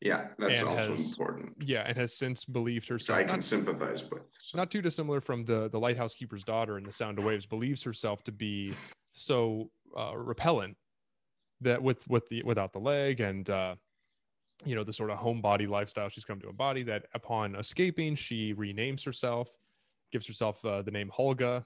[0.00, 1.54] Yeah, that's also has, important.
[1.60, 3.18] Yeah, and has since believed herself.
[3.18, 4.32] I can not, sympathize with.
[4.38, 4.56] So.
[4.56, 7.46] Not too dissimilar from the the lighthouse keeper's daughter in The Sound of Waves.
[7.46, 8.74] Believes herself to be
[9.12, 10.76] so uh, repellent
[11.62, 13.74] that with with the without the leg and uh,
[14.64, 16.84] you know the sort of homebody lifestyle she's come to embody.
[16.84, 19.52] That upon escaping, she renames herself,
[20.12, 21.64] gives herself uh, the name Hulga,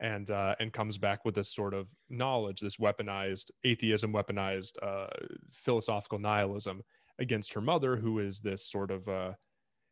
[0.00, 5.06] and uh, and comes back with this sort of knowledge, this weaponized atheism, weaponized uh,
[5.52, 6.82] philosophical nihilism
[7.20, 9.32] against her mother, who is this sort of, uh,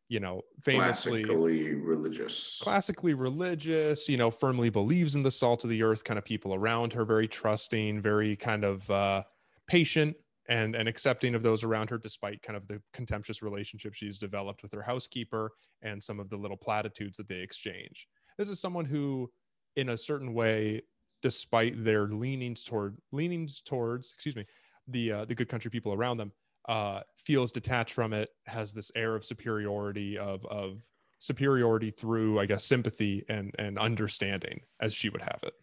[0.08, 5.70] you know, famously classically religious, classically religious, you know, firmly believes in the salt of
[5.70, 9.22] the earth kind of people around her, very trusting, very kind of uh,
[9.66, 10.16] patient
[10.48, 14.62] and and accepting of those around her, despite kind of the contemptuous relationship she's developed
[14.62, 18.08] with her housekeeper and some of the little platitudes that they exchange.
[18.38, 19.30] This is someone who,
[19.76, 20.82] in a certain way,
[21.20, 24.46] despite their leanings toward leanings towards, excuse me,
[24.86, 26.32] the uh, the good country people around them,
[26.68, 30.82] uh, feels detached from it, has this air of superiority of of
[31.18, 35.54] superiority through, I guess, sympathy and and understanding, as she would have it.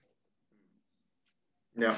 [1.75, 1.95] Yeah,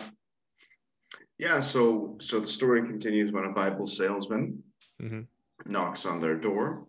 [1.39, 1.61] yeah.
[1.61, 4.61] So so the story continues when a Bible salesman
[5.01, 5.21] mm-hmm.
[5.65, 6.85] knocks on their door.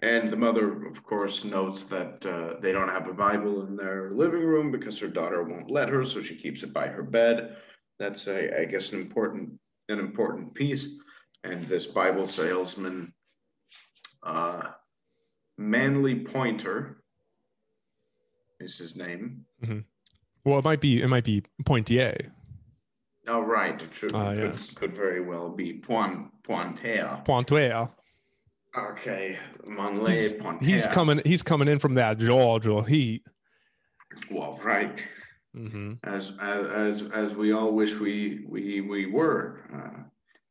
[0.00, 4.10] And the mother, of course, notes that uh, they don't have a Bible in their
[4.10, 7.56] living room because her daughter won't let her, so she keeps it by her bed.
[7.98, 9.52] That's, a, I guess, an important
[9.88, 10.98] an important piece
[11.44, 13.12] and this Bible salesman,
[14.22, 14.70] uh,
[15.58, 17.02] Manly Pointer,
[18.58, 19.44] is his name.
[19.62, 19.80] Mm-hmm.
[20.44, 22.30] Well, it might be it might be Pointier.
[23.26, 23.80] Oh, right.
[23.80, 24.74] It should, uh, could, yes.
[24.74, 27.22] could very well be Point Pointer.
[27.24, 27.88] Pointer.
[28.76, 30.64] Okay, Manly he's, Pointer.
[30.64, 31.20] He's coming.
[31.24, 33.22] He's coming in from that Georgia heat.
[34.30, 35.02] Well, right.
[35.56, 35.94] Mm-hmm.
[36.02, 39.60] As, as as as we all wish we we we were.
[39.72, 40.02] Uh,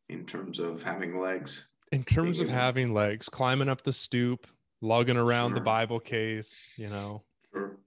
[0.09, 1.65] in terms of having legs.
[1.91, 4.47] In terms of having legs, climbing up the stoop,
[4.81, 5.59] lugging around sure.
[5.59, 7.23] the Bible case, you know.
[7.51, 7.77] Sure.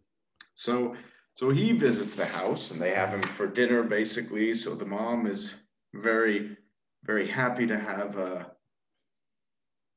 [0.55, 0.97] So
[1.35, 4.55] so he visits the house and they have him for dinner basically.
[4.55, 5.55] So the mom is
[5.93, 6.57] very,
[7.05, 8.47] very happy to have a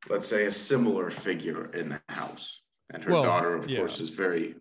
[0.09, 2.61] let's say a similar figure in the house.
[2.91, 3.79] And her well, daughter, of yeah.
[3.79, 4.55] course, is very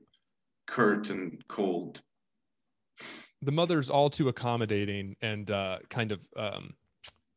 [0.66, 2.02] curt and cold.
[3.40, 6.74] The mother's all too accommodating and uh, kind of um,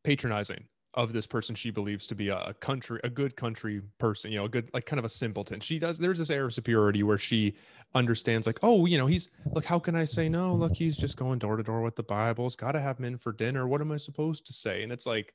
[0.03, 4.37] patronizing of this person she believes to be a country a good country person you
[4.37, 5.59] know a good like kind of a simpleton.
[5.59, 7.55] She does there's this air of superiority where she
[7.95, 10.53] understands like oh you know he's look how can i say no?
[10.53, 12.55] Look he's just going door to door with the bibles.
[12.55, 13.67] Got to have him in for dinner.
[13.67, 14.83] What am i supposed to say?
[14.83, 15.33] And it's like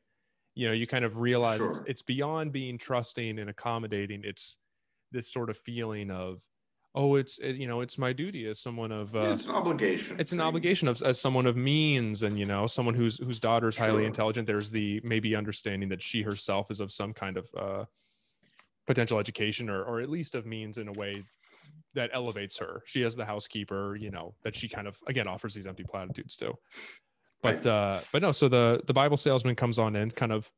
[0.55, 1.71] you know you kind of realize sure.
[1.71, 4.23] it's, it's beyond being trusting and accommodating.
[4.25, 4.59] It's
[5.11, 6.43] this sort of feeling of
[6.97, 9.51] oh it's it, you know it's my duty as someone of uh, yeah, it's an
[9.51, 13.39] obligation it's an obligation of as someone of means and you know someone whose whose
[13.39, 14.07] daughter is highly sure.
[14.07, 17.85] intelligent there's the maybe understanding that she herself is of some kind of uh,
[18.87, 21.23] potential education or or at least of means in a way
[21.95, 25.55] that elevates her she has the housekeeper you know that she kind of again offers
[25.55, 26.55] these empty platitudes to
[27.43, 27.67] but right.
[27.67, 30.51] uh but no so the the bible salesman comes on in kind of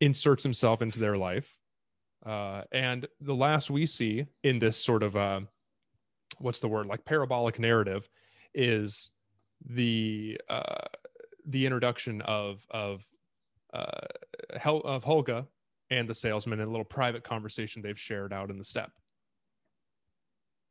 [0.00, 1.59] inserts himself into their life
[2.24, 5.40] Uh, and the last we see in this sort of uh,
[6.38, 8.08] what's the word like parabolic narrative
[8.54, 9.10] is
[9.64, 10.86] the uh,
[11.46, 13.06] the introduction of of
[13.72, 14.06] uh,
[14.58, 15.46] Hel- of Hulga
[15.90, 18.92] and the salesman in a little private conversation they've shared out in the step.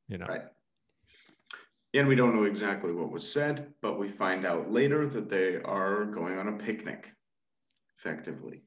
[0.07, 0.43] You know, Right.
[1.95, 5.55] And we don't know exactly what was said, but we find out later that they
[5.63, 7.11] are going on a picnic,
[7.97, 8.61] effectively.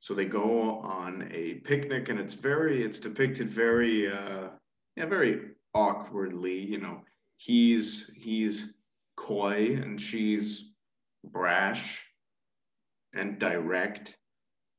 [0.00, 4.48] So they go on a picnic, and it's very, it's depicted very, uh,
[4.96, 5.40] yeah, very
[5.74, 6.58] awkwardly.
[6.58, 7.02] You know,
[7.36, 8.74] he's he's
[9.16, 10.70] coy and she's
[11.24, 12.04] brash
[13.14, 14.16] and direct,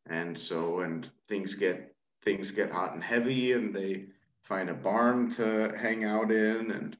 [0.09, 1.93] and so and things get
[2.23, 4.05] things get hot and heavy, and they
[4.43, 6.97] find a barn to hang out in, and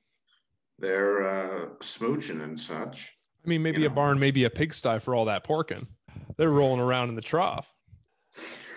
[0.78, 3.13] they're uh, smooching and such.
[3.45, 3.95] I mean, maybe You a know.
[3.95, 5.88] barn, maybe a pigsty for all that porking.
[6.36, 7.74] They're rolling around in the trough.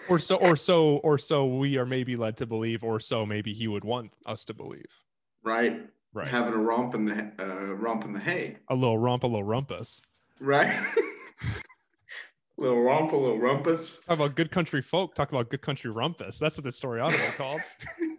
[0.08, 3.52] Or so, or so, or so we are maybe led to believe, or so maybe
[3.52, 4.86] he would want us to believe.
[5.44, 5.80] Right,
[6.12, 6.28] Right.
[6.28, 8.56] having a romp in the uh, romp in the hay.
[8.68, 10.00] a little romp a little rumpus.
[10.40, 10.76] Right,
[12.58, 14.00] little romp, a little rumpus.
[14.06, 15.14] Talk about good country folk.
[15.14, 16.38] Talk about good country rumpus.
[16.38, 17.60] That's what this story ought to be called.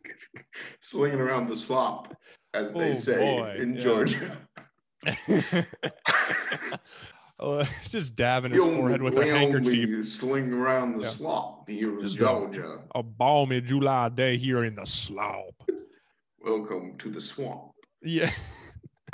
[0.80, 2.16] Slinging around the slop,
[2.54, 3.80] as they Oh, say boy, in yeah.
[3.82, 4.38] Georgia.
[7.89, 10.08] Just dabbing his forehead with a handkerchief.
[10.08, 11.10] Sling around the Yeah.
[11.10, 12.80] slop here Just a- Georgia.
[12.96, 15.54] A balmy July day here in the slop.
[16.39, 17.72] Welcome to the swamp.
[18.02, 18.32] Yeah.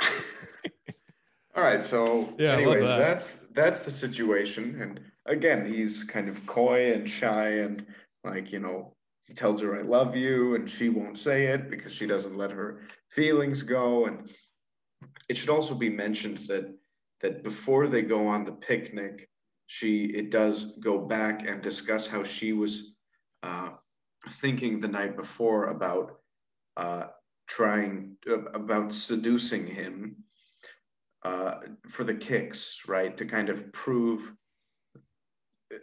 [1.56, 2.98] All right, so Yeah, anyways, that.
[2.98, 4.80] that's that's the situation.
[4.80, 7.84] And again, he's kind of coy and shy and
[8.22, 11.92] like, you know, he tells her I love you and she won't say it because
[11.92, 14.06] she doesn't let her feelings go.
[14.06, 14.30] And
[15.28, 16.72] it should also be mentioned that
[17.20, 19.28] that before they go on the picnic,
[19.66, 22.94] she it does go back and discuss how she was
[23.42, 23.70] uh,
[24.28, 26.20] thinking the night before about
[26.76, 27.04] uh,
[27.46, 28.16] trying
[28.54, 30.16] about seducing him
[31.24, 31.54] uh,
[31.88, 33.16] for the kicks, right?
[33.16, 34.32] To kind of prove
[35.72, 35.76] uh,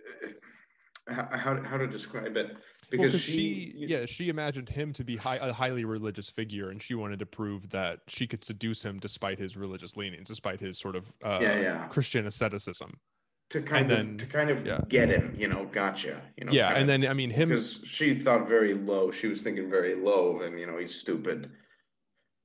[1.07, 2.57] how, how, how to describe it
[2.89, 6.69] Because because she, she, yeah, she imagined him to be high, a highly religious figure,
[6.69, 10.59] and she wanted to prove that she could seduce him despite his religious leanings, despite
[10.59, 11.87] his sort of uh, Yeah, yeah.
[11.87, 12.97] Christian asceticism.
[13.49, 14.81] to kind of then- to kind of yeah.
[14.89, 16.51] get him, you know, gotcha, you know.
[16.51, 17.49] yeah, and of- then I mean him.
[17.49, 21.49] because she thought very low, she was thinking very low, and you know, he's stupid.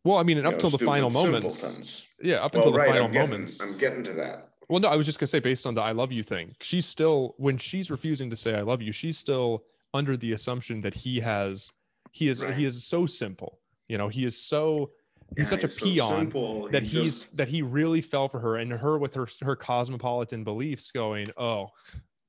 [0.04, 1.56] Well, I mean, you up know, till the final moments.
[1.58, 2.02] simpletons.
[2.20, 3.60] Yeah, up Well, until the final I'm getting, moments.
[3.60, 4.48] I'm getting to that.
[4.68, 6.86] Well, no, I was just gonna say based on the "I love you" thing, she's
[6.86, 9.64] still when she's refusing to say "I love you," she's still
[9.94, 11.70] under the assumption that he has,
[12.12, 12.54] he is, Right.
[12.54, 13.60] he is so simple.
[13.88, 14.90] You know, he is so
[15.36, 18.40] he's Yeah, such a peon simple, that he's he's just- that he really fell for
[18.40, 21.68] her, and her with her her cosmopolitan beliefs, going, "Oh,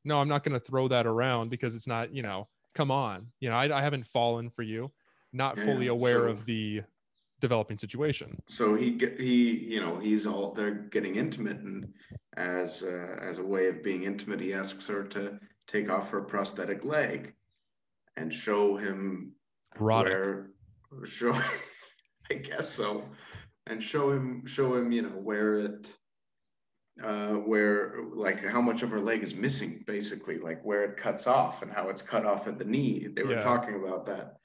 [0.03, 3.49] no, I'm not gonna throw that around because it's not, you know, come on, you
[3.49, 4.91] know, I, I haven't fallen for you,
[5.31, 6.81] not fully Yeah, aware so- of the
[7.39, 11.93] developing situation." so he he you know he's all they're getting intimate and
[12.37, 16.21] as uh, as a way of being intimate he asks her to take off her
[16.21, 17.33] prosthetic leg
[18.17, 19.33] and show him
[19.79, 20.13] Erotic.
[20.13, 20.49] where
[21.05, 21.33] show
[22.31, 23.03] i guess so
[23.67, 25.95] and show him show him you know where it
[27.03, 31.25] uh where like how much of her leg is missing basically like where it cuts
[31.25, 33.41] off and how it's cut off at the knee they were Yeah.
[33.41, 34.35] talking about that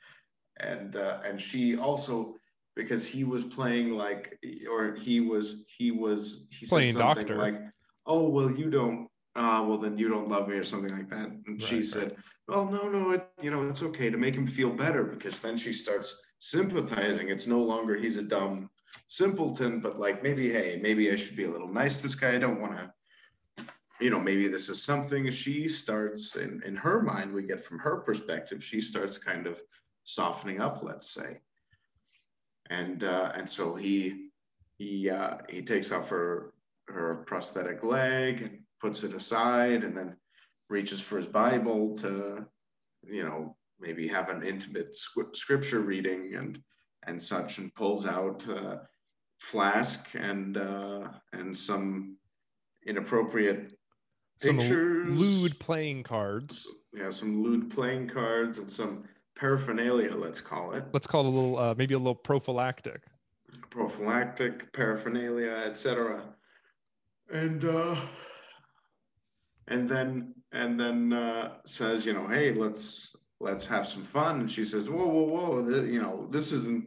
[0.58, 2.34] and uh and she also
[2.74, 4.38] because he was playing like
[4.70, 7.36] or he was he was he Playing said something doctor.
[7.42, 7.60] like
[8.06, 11.28] oh well you don't uh well then you don't love me or something like that
[11.46, 12.16] and she said right.
[12.49, 15.57] Well no no it, you know it's okay to make him feel better because then
[15.57, 17.28] she starts sympathizing.
[17.28, 18.70] It's no longer he's a dumb
[19.07, 22.34] simpleton but like maybe hey maybe i should be a little nice to this guy.
[22.34, 22.92] I don't want to
[24.01, 27.78] you know maybe this is something she starts in in her mind we get from
[27.80, 29.61] her perspective she starts kind of
[30.05, 31.40] softening up let's say.
[32.70, 34.30] And uh and so he
[34.78, 36.55] he uh he takes off her
[36.86, 40.16] her prosthetic leg and puts it aside and then
[40.68, 42.44] reaches for his bible to
[43.04, 44.94] you know maybe have an intimate
[45.32, 46.60] scripture reading and
[47.06, 48.76] and such and pulls out uh,
[49.38, 52.16] flask and uh and some
[52.86, 53.72] inappropriate
[54.40, 56.66] Some pictures lewd playing cards.
[56.92, 59.04] yeah some lewd playing cards and some
[59.36, 63.02] paraphernalia let's call it Let's call it a little, uh, maybe a little prophylactic.
[63.70, 66.22] prophylactic paraphernalia etc
[67.32, 67.96] and uh
[69.68, 74.51] and then and then uh says you know hey let's let's have some fun and
[74.51, 76.84] she says whoa whoa whoa th- you know this isn't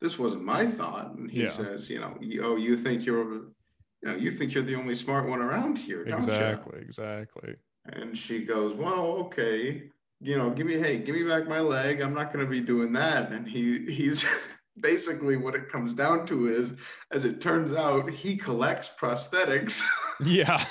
[0.00, 1.50] this wasn't my thought and he Yeah.
[1.50, 5.28] says you know oh you think you're you know you think you're the only smart
[5.28, 7.54] one around here don't ya?" Exactly, exactly.
[7.86, 9.84] and she goes well okay
[10.24, 12.00] you know, give me, hey, give me back my leg.
[12.00, 13.32] I'm not going to be doing that.
[13.32, 14.24] And he, he's
[14.80, 16.74] basically what it comes down to is,
[17.10, 19.82] as it turns out, he collects prosthetics.
[20.24, 20.64] Yeah.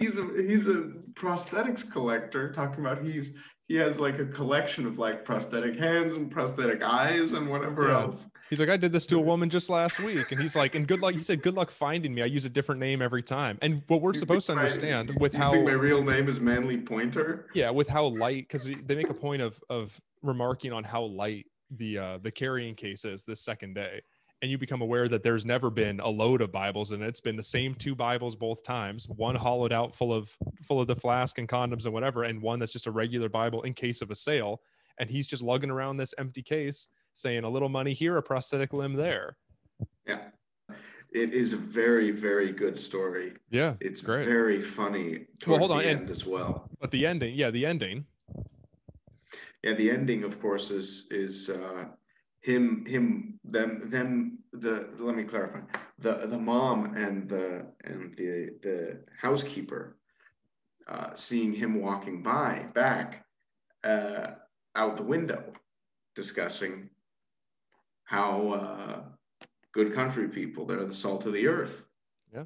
[0.00, 2.50] he's a he's a prosthetics collector.
[2.50, 3.32] Talking about he's
[3.68, 8.00] he has like a collection of like prosthetic hands and prosthetic eyes and whatever Yeah.
[8.00, 8.26] else.
[8.48, 10.32] He's like, I did this to a woman just last week.
[10.32, 11.14] And he's like, and good luck.
[11.14, 12.20] He said, good luck finding me.
[12.22, 13.58] I use a different name every time.
[13.62, 16.40] And what we're You supposed to my- understand with how, think my real name is
[16.40, 17.46] Manly Pointer.
[17.54, 21.46] yeah, with how light, because they make a point of, of remarking on how light
[21.70, 24.00] the, uh, the carrying case is this second day.
[24.42, 27.36] And you become aware that there's never been a load of Bibles and it's been
[27.36, 30.34] the same two Bibles both times, one hollowed out full of,
[30.66, 32.22] full of the flask and condoms and whatever.
[32.24, 34.62] And one that's just a regular Bible in case of a sale.
[34.98, 38.72] And he's just lugging around this empty case saying a little money here, a prosthetic
[38.72, 39.36] limb there.
[40.06, 40.20] Yeah.
[41.12, 43.34] It is a very, very good story.
[43.50, 43.74] Yeah.
[43.80, 44.26] It's Great.
[44.26, 46.70] very funny Well, hold on, the and- end as well.
[46.80, 48.06] But the ending, yeah, the ending.
[49.62, 51.84] Yeah, the ending, of course, is is uh,
[52.40, 55.60] him him them them the let me clarify
[55.98, 59.96] the the mom and the and the the housekeeper
[60.88, 63.24] uh, seeing him walking by back
[63.84, 64.32] uh,
[64.74, 65.52] out the window
[66.14, 66.88] discussing
[68.04, 69.02] how uh,
[69.72, 71.84] good country people they're the salt of the earth
[72.32, 72.44] Yeah.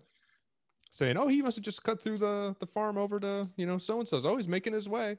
[0.91, 3.79] saying, "Oh, he must have just cut through the the farm over to you know
[3.79, 4.25] so and so's.
[4.25, 5.19] He's making his way,"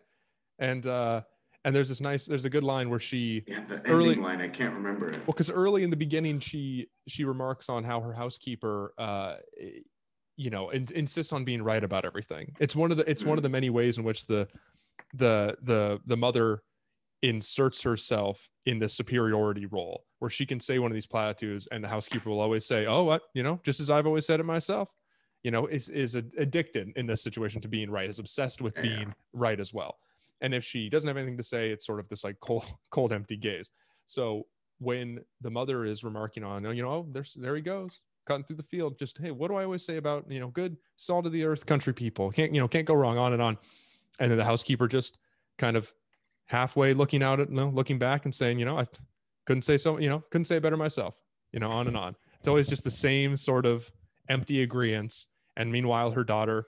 [0.60, 1.22] and uh
[1.66, 4.40] and there's this nice there's a good line where she yeah the Early- ending line
[4.40, 8.00] I can't remember it well because early in the beginning she she remarks on how
[8.00, 9.36] her housekeeper uh
[10.38, 12.54] you know in, insists on being right about everything.
[12.60, 14.48] It's one of the it's one of the many ways in which the
[15.14, 16.62] the the the mother
[17.22, 21.84] inserts herself in the superiority role where she can say one of these platitudes and
[21.84, 24.44] the housekeeper will always say oh what you know just as i've always said it
[24.44, 24.90] myself
[25.44, 28.76] you know is is ad- addicted in this situation to being right is obsessed with
[28.76, 28.82] Yeah.
[28.84, 29.98] being right as well
[30.42, 33.14] and if she doesn't have anything to say it's sort of this like cold cold
[33.14, 33.70] empty gaze.
[34.06, 34.44] So
[34.80, 38.58] when the mother is remarking on you know oh there's there he goes cutting through
[38.58, 41.32] the field just hey what do i always say about you know good salt of
[41.32, 42.32] the earth country people?
[42.32, 43.58] Can't you know can't go wrong on and on.
[44.20, 45.18] And then the housekeeper just
[45.58, 45.92] kind of
[46.46, 48.86] halfway looking out at no looking back and saying you know i
[49.46, 51.16] couldn't say so you know couldn't say better myself
[51.52, 52.16] you know on and on.
[52.38, 53.90] It's always just the same sort of
[54.30, 56.68] empty agreements and meanwhile her daughter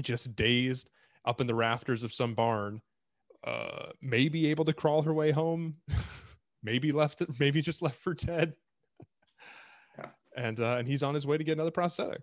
[0.00, 0.90] just dazed
[1.26, 2.80] up in the rafters of some barn
[3.44, 5.76] uh maybe able to crawl her way home
[6.62, 8.54] maybe left maybe just left for dead
[9.98, 10.06] Yeah.
[10.36, 12.22] and uh and he's on his way to get another prosthetic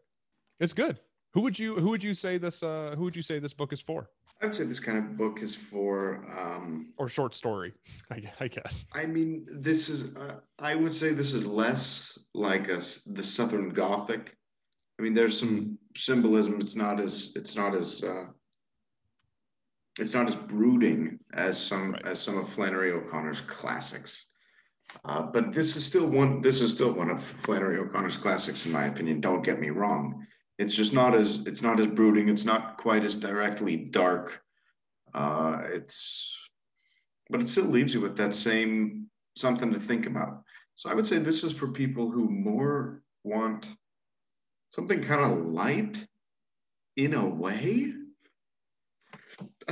[0.59, 0.99] it's good
[1.33, 3.73] who would you who would you say this uh who would you say this book
[3.73, 4.09] is for
[4.41, 7.73] I would say this kind of book is for um, or short story
[8.11, 12.67] i, I guess I mean, this is, uh, I would say this is less like
[12.67, 12.77] a,
[13.07, 14.35] the Southern Gothic.
[14.99, 16.59] I mean, there's some symbolism.
[16.59, 18.25] It's not as, it's not as, uh,
[19.99, 22.05] it's not as brooding as some, Right.
[22.05, 24.29] as some of Flannery O'Connor's classics.
[25.05, 28.71] Uh, but this is still one, this is still one of Flannery O'Connor's classics, in
[28.71, 29.21] my opinion.
[29.21, 30.25] Don't get me wrong.
[30.59, 32.29] It's just not as, it's not as brooding.
[32.29, 34.41] It's not quite as directly dark.
[35.13, 36.37] Uh, it's,
[37.29, 40.43] but it still leaves you with that same something to think about.
[40.75, 43.65] So I would say this is for people who more want
[44.71, 46.07] something kind of light
[46.97, 47.93] in a way.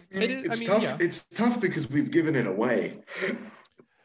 [0.09, 0.83] It is- I mean, tough.
[0.83, 0.97] yeah.
[0.99, 2.99] It's tough because we've given it away.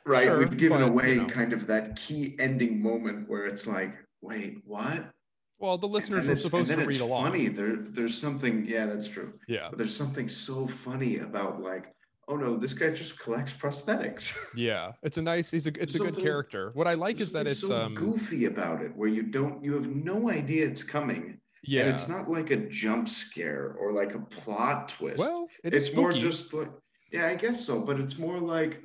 [0.05, 0.25] Right.
[0.25, 1.27] Sure, we've given but, you away know.
[1.27, 5.11] kind of that key ending moment where it's like, wait, what?
[5.59, 7.49] well the listeners are it's- supposed to read along Funny.
[7.49, 8.67] There, there's something.
[8.69, 9.33] Yeah, that's true.
[9.49, 11.87] yeah But there's something so funny about like,
[12.29, 14.37] oh no, this guy just collects prosthetics.
[14.55, 17.47] yeah it's a nice he's a it's a good character what i like is that
[17.47, 21.41] it's so um goofy about it, where you don't, you have no idea it's coming,
[21.67, 25.19] yeah and it's not like a jump scare or like a plot twist.
[25.19, 26.71] well it it's more just like,
[27.13, 28.83] yeah, I guess so, but it's more like,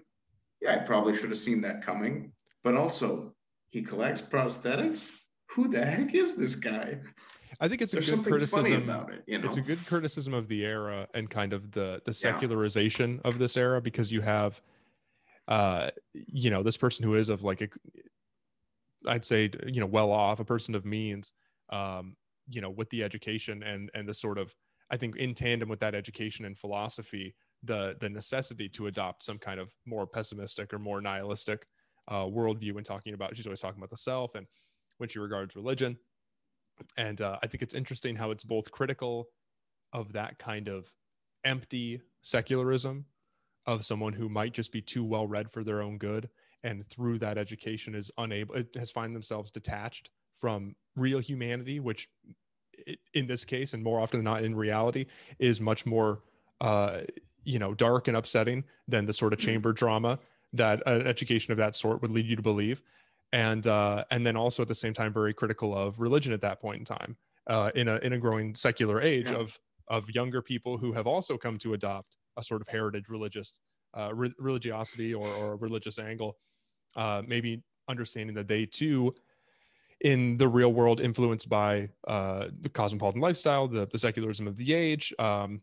[0.62, 2.32] yeah, I probably should have seen that coming,
[2.64, 3.34] but also
[3.70, 5.10] he collects prosthetics.
[5.52, 7.00] Who the heck is this guy?
[7.60, 9.46] i think it's a There's good criticism about it, you know.
[9.46, 13.58] it's a good criticism of the era and kind of the the secularization of this
[13.58, 14.62] era because you have
[15.48, 17.68] uh you know this person who is of like a
[19.08, 21.34] i'd say you know well off a person of means
[21.70, 22.16] um
[22.50, 24.54] you know with the education and and the sort of
[24.90, 29.38] i think in tandem with that education and philosophy the the necessity to adopt some
[29.38, 31.66] kind of more pessimistic or more nihilistic
[32.08, 34.48] uh worldview when talking about she's always talking about the self and
[34.98, 35.98] when she regards religion.
[36.98, 39.28] And uh, i think it's interesting how it's both critical
[39.94, 40.88] of that kind of
[41.44, 43.06] empty secularism
[43.66, 46.30] of someone who might just be too well read for their own good
[46.64, 50.10] and through that education is unable it has find themselves detached
[50.42, 52.10] from real humanity which
[53.14, 55.06] in this case and more often than not in reality
[55.40, 56.24] is much more
[56.62, 57.02] uh
[57.44, 60.20] you know dark and upsetting than the sort of chamber drama
[60.52, 62.82] that an education of that sort would lead you to believe
[63.34, 66.60] and uh, and then also at the same time very critical of religion at that
[66.60, 67.16] point in time
[67.48, 69.38] uh, in a in a growing secular age Yeah.
[69.38, 73.54] of of younger people who have also come to adopt a sort of heritage religious
[73.98, 76.38] uh, re- religiosity or, or a religious angle
[76.98, 79.14] uh, maybe understanding that they too
[80.02, 84.74] in the real world influenced by uh, the cosmopolitan lifestyle the, the secularism of the
[84.74, 85.62] age um,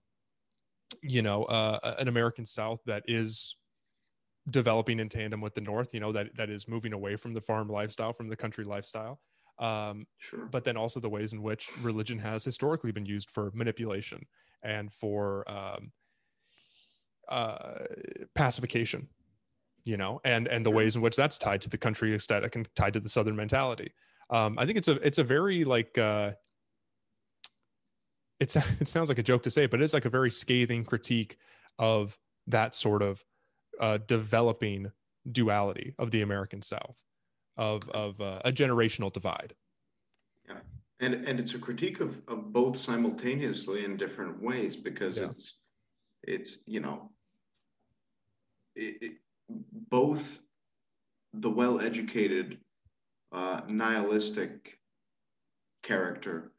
[1.02, 3.56] you know uh, an american south that is
[4.50, 7.40] developing in tandem with the north you know that that is moving away from the
[7.40, 9.20] farm lifestyle from the country lifestyle.
[9.58, 10.46] Um, Sure.
[10.46, 14.24] but then also the ways in which religion has historically been used for manipulation
[14.62, 15.90] and for um,
[17.28, 17.78] uh,
[18.36, 19.08] pacification
[19.84, 22.68] you know and and the ways in which that's tied to the country aesthetic and
[22.76, 23.92] tied to the southern mentality
[24.30, 26.32] um, i think it's a it's a very like uh,
[28.40, 31.36] it's it sounds like a joke to say but it's like a very scathing critique
[31.78, 33.24] of that sort of
[33.80, 34.90] uh, developing
[35.30, 37.00] duality of the american south
[37.58, 39.54] of of uh, a generational divide.
[40.48, 40.60] Yeah,
[41.00, 45.24] and and it's a critique of of both simultaneously in different ways because Yeah.
[45.24, 45.58] it's
[46.22, 47.10] it's you know
[48.74, 49.12] it, it,
[49.90, 50.38] both
[51.34, 52.58] the well-educated
[53.32, 54.78] uh, nihilistic
[55.82, 56.52] character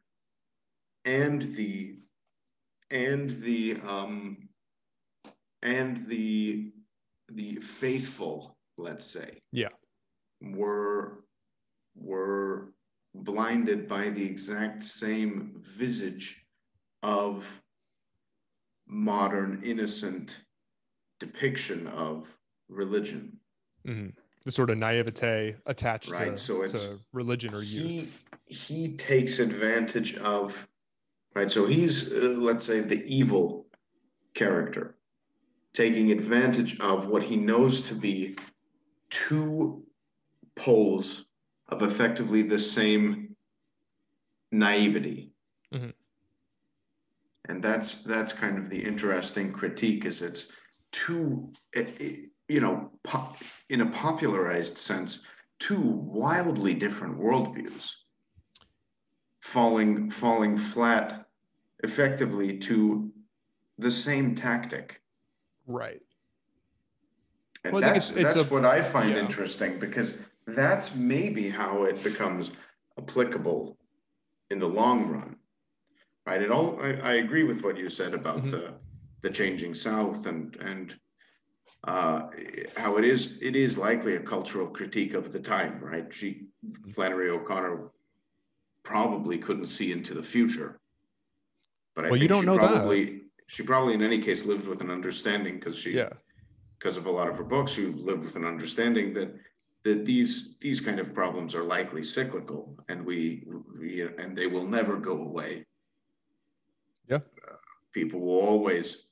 [1.05, 1.95] and the
[2.91, 4.37] and the um
[5.61, 6.71] and the
[7.29, 9.69] the faithful let's say Yeah.
[10.41, 11.23] were
[11.95, 12.73] were
[13.13, 16.45] blinded by the exact same visage
[17.03, 17.45] of
[18.87, 20.41] modern innocent
[21.19, 22.37] depiction of
[22.69, 23.39] religion
[23.85, 24.13] Mhm.
[24.45, 28.09] The sort of naivete attached Right, to, so it's- to religion or youth
[28.45, 30.67] he he takes advantage of
[31.35, 33.67] right so he's uh, let's say the evil
[34.33, 34.95] character
[35.73, 38.35] taking advantage of what he knows to be
[39.11, 39.83] two
[40.55, 41.25] poles
[41.67, 43.35] of effectively the same
[44.51, 45.31] naivety
[45.71, 45.93] Mhm.
[47.47, 50.51] and that's that's kind of the interesting critique is it's
[50.91, 52.15] two eh, eh,
[52.47, 53.37] you know pop,
[53.69, 55.19] in a popularized sense
[55.59, 57.91] two wildly different worldviews.
[59.41, 61.25] Falling falling flat
[61.83, 63.11] effectively to
[63.77, 65.01] the same tactic.
[65.65, 66.01] Right.
[67.63, 69.19] And Well, I think that's, it's- it's that's a- what i find yeah.
[69.19, 72.51] interesting because that's maybe how it becomes
[72.97, 73.77] applicable
[74.49, 75.35] in the long run.
[76.25, 76.41] Right?
[76.41, 78.51] It all i, I agree with what you said about Mhm.
[78.51, 78.73] the
[79.21, 80.97] the changing south and and
[81.85, 82.27] uh,
[82.75, 86.13] how it is it is likely a cultural critique of the time right?
[86.13, 86.47] She
[86.93, 87.89] flannery o'connor
[88.83, 90.79] probably couldn't see into the future.
[91.95, 92.67] But i Well, you don't she know that.
[92.67, 96.09] probably she probably in any case lived with an understanding because she yeah.
[96.77, 99.35] because of a lot of her books who lived with an understanding that
[99.83, 103.43] that these these kind of problems are likely cyclical and we,
[103.79, 105.65] we and they will never go away.
[107.07, 107.17] Yeah.
[107.17, 107.55] Uh,
[107.93, 109.08] people will always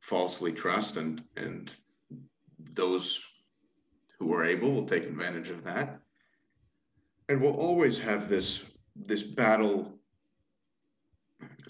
[0.00, 1.70] falsely trust and and
[2.72, 3.22] those
[4.18, 6.00] who are able will take advantage of that.
[7.28, 8.64] And we'll always have this
[8.96, 9.94] this battle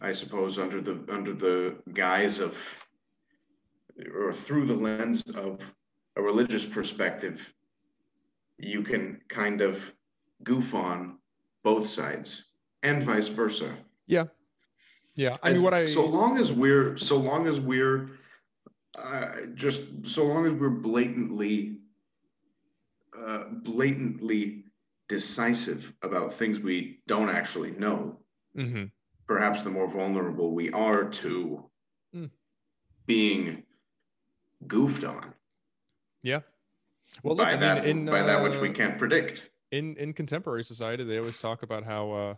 [0.03, 2.57] i suppose under the under the guise of
[4.15, 5.61] or through the lens of
[6.17, 7.53] a religious perspective,
[8.59, 9.93] you can kind of
[10.43, 11.19] goof on
[11.63, 12.45] both sides
[12.83, 13.75] and vice versa.
[14.07, 14.25] yeah.
[15.15, 15.37] Yeah.
[15.43, 18.09] I mean As- what i so long as we're so long as we're
[18.99, 21.77] uh, just so long as we're blatantly
[23.17, 24.65] uh, blatantly
[25.09, 28.21] decisive about things we don't actually know,
[28.57, 28.91] Mhm.
[29.27, 31.69] perhaps the more vulnerable we are to
[32.15, 32.31] Mm.
[33.07, 33.65] being
[34.67, 35.35] goofed on
[36.23, 36.41] yeah
[37.23, 39.51] well look by I mean, that in, by that which we uh, can't predict.
[39.71, 42.35] in in contemporary society they always talk about how uh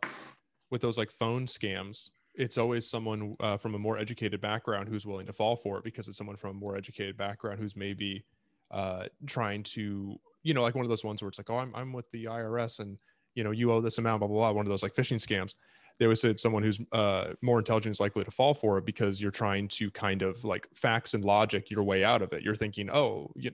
[0.70, 5.06] with those like phone scams it's always someone uh, from a more educated background who's
[5.06, 8.24] willing to fall for it because it's someone from a more educated background who's maybe
[8.70, 11.74] uh trying to you know like one of those ones where it's like oh i'm,
[11.74, 12.96] I'm with the irs and
[13.34, 15.54] you know you owe this amount blah blah blah one of those like phishing scams
[15.98, 19.20] they always said someone who's uh, more intelligent is likely to fall for it because
[19.20, 22.56] you're trying to kind of like facts and logic your way out of it you're
[22.56, 23.50] thinking oh you,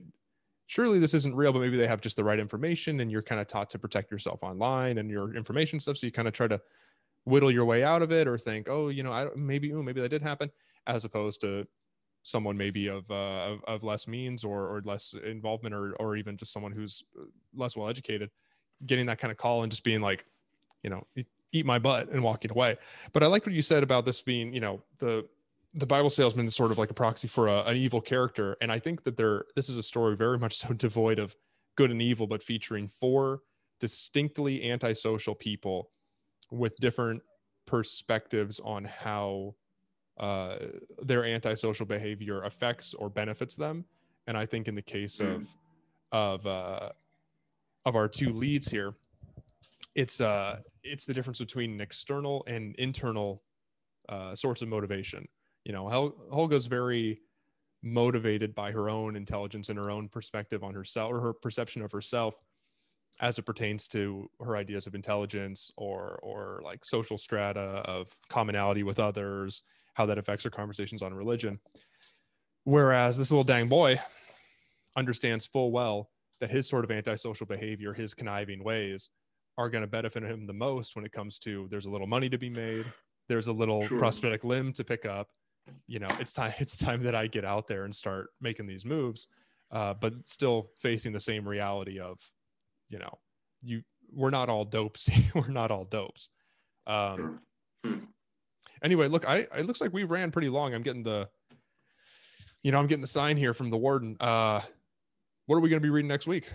[0.69, 3.41] surely this isn't real, but maybe they have just the right information and you're kind
[3.41, 5.97] of taught to protect yourself online and your information stuff.
[5.97, 6.61] So you kind of try to
[7.25, 10.01] whittle your way out of it or think, oh, you know, I maybe, ooh, maybe
[10.01, 10.49] that did happen,
[10.87, 11.65] as opposed to
[12.23, 16.37] someone maybe of, uh, of, of less means or, or less involvement or, or even
[16.37, 17.23] just someone who's uh,
[17.55, 18.29] less well educated,
[18.85, 20.25] getting that kind of call and just being like,
[20.83, 21.05] you know,
[21.51, 22.77] eat my butt and walking away.
[23.13, 25.25] But I liked what you said about this being, you know, the
[25.75, 28.71] the Bible salesman is sort of like a proxy for a, an evil character, and
[28.71, 31.35] I think that there this is a story very much so devoid of
[31.75, 33.41] good and evil, but featuring four
[33.79, 35.89] distinctly antisocial people
[36.51, 37.21] with different
[37.65, 39.55] perspectives on how
[40.19, 40.57] uh,
[41.01, 43.85] their antisocial behavior affects or benefits them.
[44.27, 45.35] And I think in the case Mm.
[45.35, 45.47] of
[46.11, 46.89] of uh,
[47.85, 48.93] of our two leads here,
[49.95, 53.43] it's uh it's the difference between an external and internal
[54.09, 55.27] uh, source of motivation.
[55.65, 57.21] You know, Hel- Hulga's very
[57.83, 61.91] motivated by her own intelligence and her own perspective on herself or her perception of
[61.91, 62.37] herself
[63.21, 68.83] as it pertains to her ideas of intelligence or or like social strata of commonality
[68.83, 69.61] with others
[69.93, 71.59] how that affects her conversations on religion
[72.63, 73.99] whereas this little dang boy
[74.95, 79.09] understands full well that his sort of antisocial behavior his conniving ways
[79.57, 82.29] are going to benefit him the most when it comes to there's a little money
[82.29, 82.85] to be made
[83.27, 83.99] there's a little Sure.
[83.99, 85.27] prosthetic limb to pick up
[85.87, 88.85] you know it's time it's time that i get out there and start making these
[88.85, 89.27] moves
[89.71, 92.19] uh, but still facing the same reality of
[92.89, 93.17] you know
[93.61, 95.09] you we're not all dopes.
[95.35, 96.29] We're not all dopes.
[96.87, 97.41] Um
[98.81, 100.73] anyway look i it looks like we ran pretty long.
[100.73, 101.29] I'm getting the
[102.63, 104.17] you know i'm getting the sign here from the warden.
[104.19, 104.61] Uh
[105.49, 106.47] what are we going to be reading next week?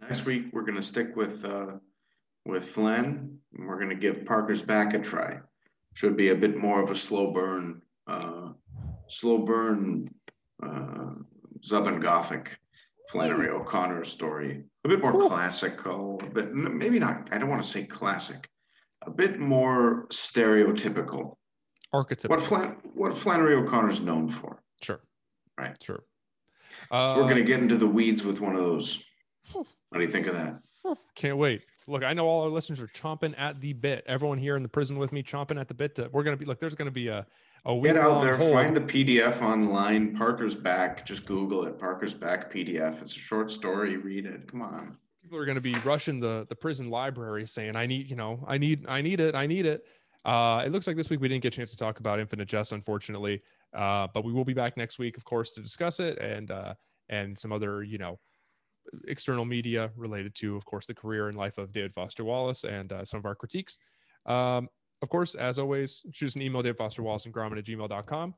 [0.00, 1.72] Next week, we're going to stick with uh,
[2.46, 3.38] with Flynn.
[3.52, 5.40] And we're going to give Parker's back a try.
[5.94, 8.50] Should be a bit more of a slow burn, uh,
[9.08, 10.14] slow burn,
[10.64, 11.14] uh,
[11.62, 12.58] Southern Gothic
[13.12, 14.64] Flannery O'Connor story.
[14.84, 15.28] A bit more Cool.
[15.28, 17.28] classical, but maybe not.
[17.30, 18.48] I don't want to say classic.
[19.06, 21.36] A bit more stereotypical.
[21.92, 24.62] archetype What Flan- what Flannery O'Connor's known for.
[24.82, 25.00] sure
[25.58, 25.76] Right.
[25.82, 26.04] sure
[26.88, 29.04] So uh, we're going to get into the weeds with one of those.
[29.52, 30.58] What do you think of that?
[31.14, 31.60] Can't wait.
[31.86, 34.04] Look, I know all our listeners are chomping at the bit.
[34.06, 35.94] Everyone here in the prison with me chomping at the bit.
[35.96, 36.58] To, we're gonna be look.
[36.60, 37.26] There's gonna be a
[37.64, 40.16] a week Get out there, find the PDF online.
[40.16, 41.06] Parker's back.
[41.06, 41.78] Just Google it.
[41.78, 43.00] Parker's back PDF.
[43.00, 43.96] It's a short story.
[43.96, 44.50] Read it.
[44.50, 44.96] Come on.
[45.22, 48.58] People are gonna be rushing the the prison library, saying, "I need, you know, I
[48.58, 49.86] need, I need it, I need it."
[50.24, 52.46] Uh, it looks like this week we didn't get a chance to talk about Infinite
[52.48, 53.42] Jest, unfortunately.
[53.72, 56.74] Uh, but we will be back next week, of course, to discuss it and uh,
[57.08, 58.18] and some other, you know,
[59.06, 62.92] external media related to, of course, the career and life of David Foster Wallace and
[62.92, 63.78] uh, some of our critiques.
[64.26, 64.68] Um,
[65.02, 68.34] of course, as always, us an email, David Foster Wallace and Gromit at gmail.com.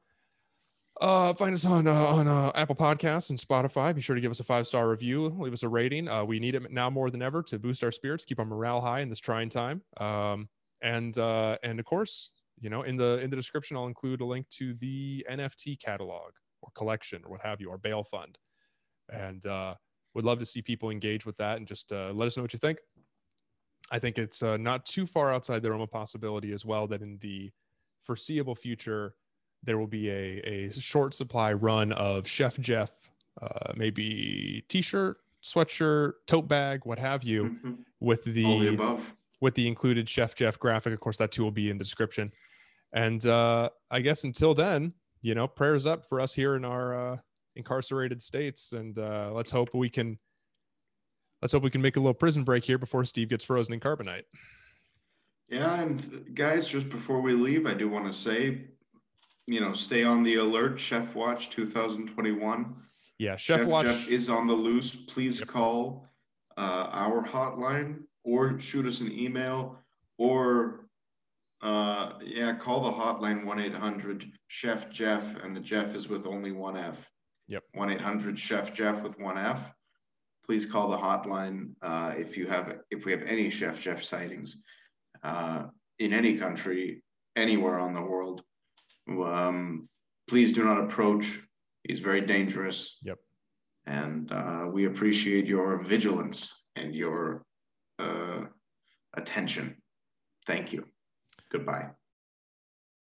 [1.00, 3.94] Uh, find us on uh, on uh, Apple Podcasts and Spotify.
[3.94, 6.08] Be sure to give us a five star review, leave us a rating.
[6.08, 8.80] Uh, we need it now more than ever to boost our spirits, keep our morale
[8.80, 9.82] high in this trying time.
[9.98, 10.48] Um,
[10.82, 14.24] and uh, and of course, you know, in the in the description, I'll include a
[14.24, 18.38] link to the NFT catalog or collection or what have you, our bail fund.
[19.12, 19.74] And uh,
[20.14, 22.52] would love to see people engage with that and just uh, let us know what
[22.52, 22.78] you think.
[23.90, 27.02] I think it's uh, not too far outside the realm of possibility as well that
[27.02, 27.50] in the
[28.02, 29.14] foreseeable future
[29.62, 32.90] there will be a, a short supply run of Chef Jeff,
[33.40, 37.78] uh, maybe t-shirt, sweatshirt, tote bag, what have you, Mhm.
[38.00, 39.14] with the the above.
[39.40, 40.92] with the included Chef Jeff graphic.
[40.92, 42.30] Of course, that too will be in the description.
[42.92, 47.12] And uh, I guess until then, you know, prayers up for us here in our
[47.12, 47.16] uh,
[47.56, 50.18] incarcerated states, and uh, let's hope we can
[51.44, 53.78] let's hope we can make a little prison break here before Steve gets frozen in
[53.78, 54.22] carbonite.
[55.50, 58.62] Yeah, and guys, just before we leave, I do want to say,
[59.46, 60.80] you know, stay on the alert.
[60.80, 62.74] Chef Watch 2021.
[63.18, 63.84] Yeah, Chef, Watch.
[63.84, 64.96] Jeff is on the loose.
[64.96, 65.48] Please Yep.
[65.48, 66.08] call
[66.56, 69.78] uh, our hotline or shoot us an email
[70.16, 70.86] or
[71.60, 76.52] uh, yeah, call the hotline 1 800 Chef Jeff, and the Jeff is with only
[76.52, 77.10] one F.
[77.48, 77.64] Yep.
[77.74, 79.74] 1 800 Chef Jeff with one F.
[80.46, 84.62] Please call the hotline uh, if you have if we have any Chef Jeff sightings
[85.22, 85.64] uh,
[85.98, 87.02] in any country,
[87.36, 88.42] anywhere on the world.
[89.08, 89.88] Um,
[90.28, 91.40] please do not approach.
[91.82, 92.98] He's very dangerous.
[93.02, 93.18] Yep.
[93.86, 97.44] And uh, we appreciate your vigilance and your
[97.98, 98.44] uh,
[99.14, 99.76] attention.
[100.46, 100.86] Thank you.
[101.50, 101.90] Goodbye.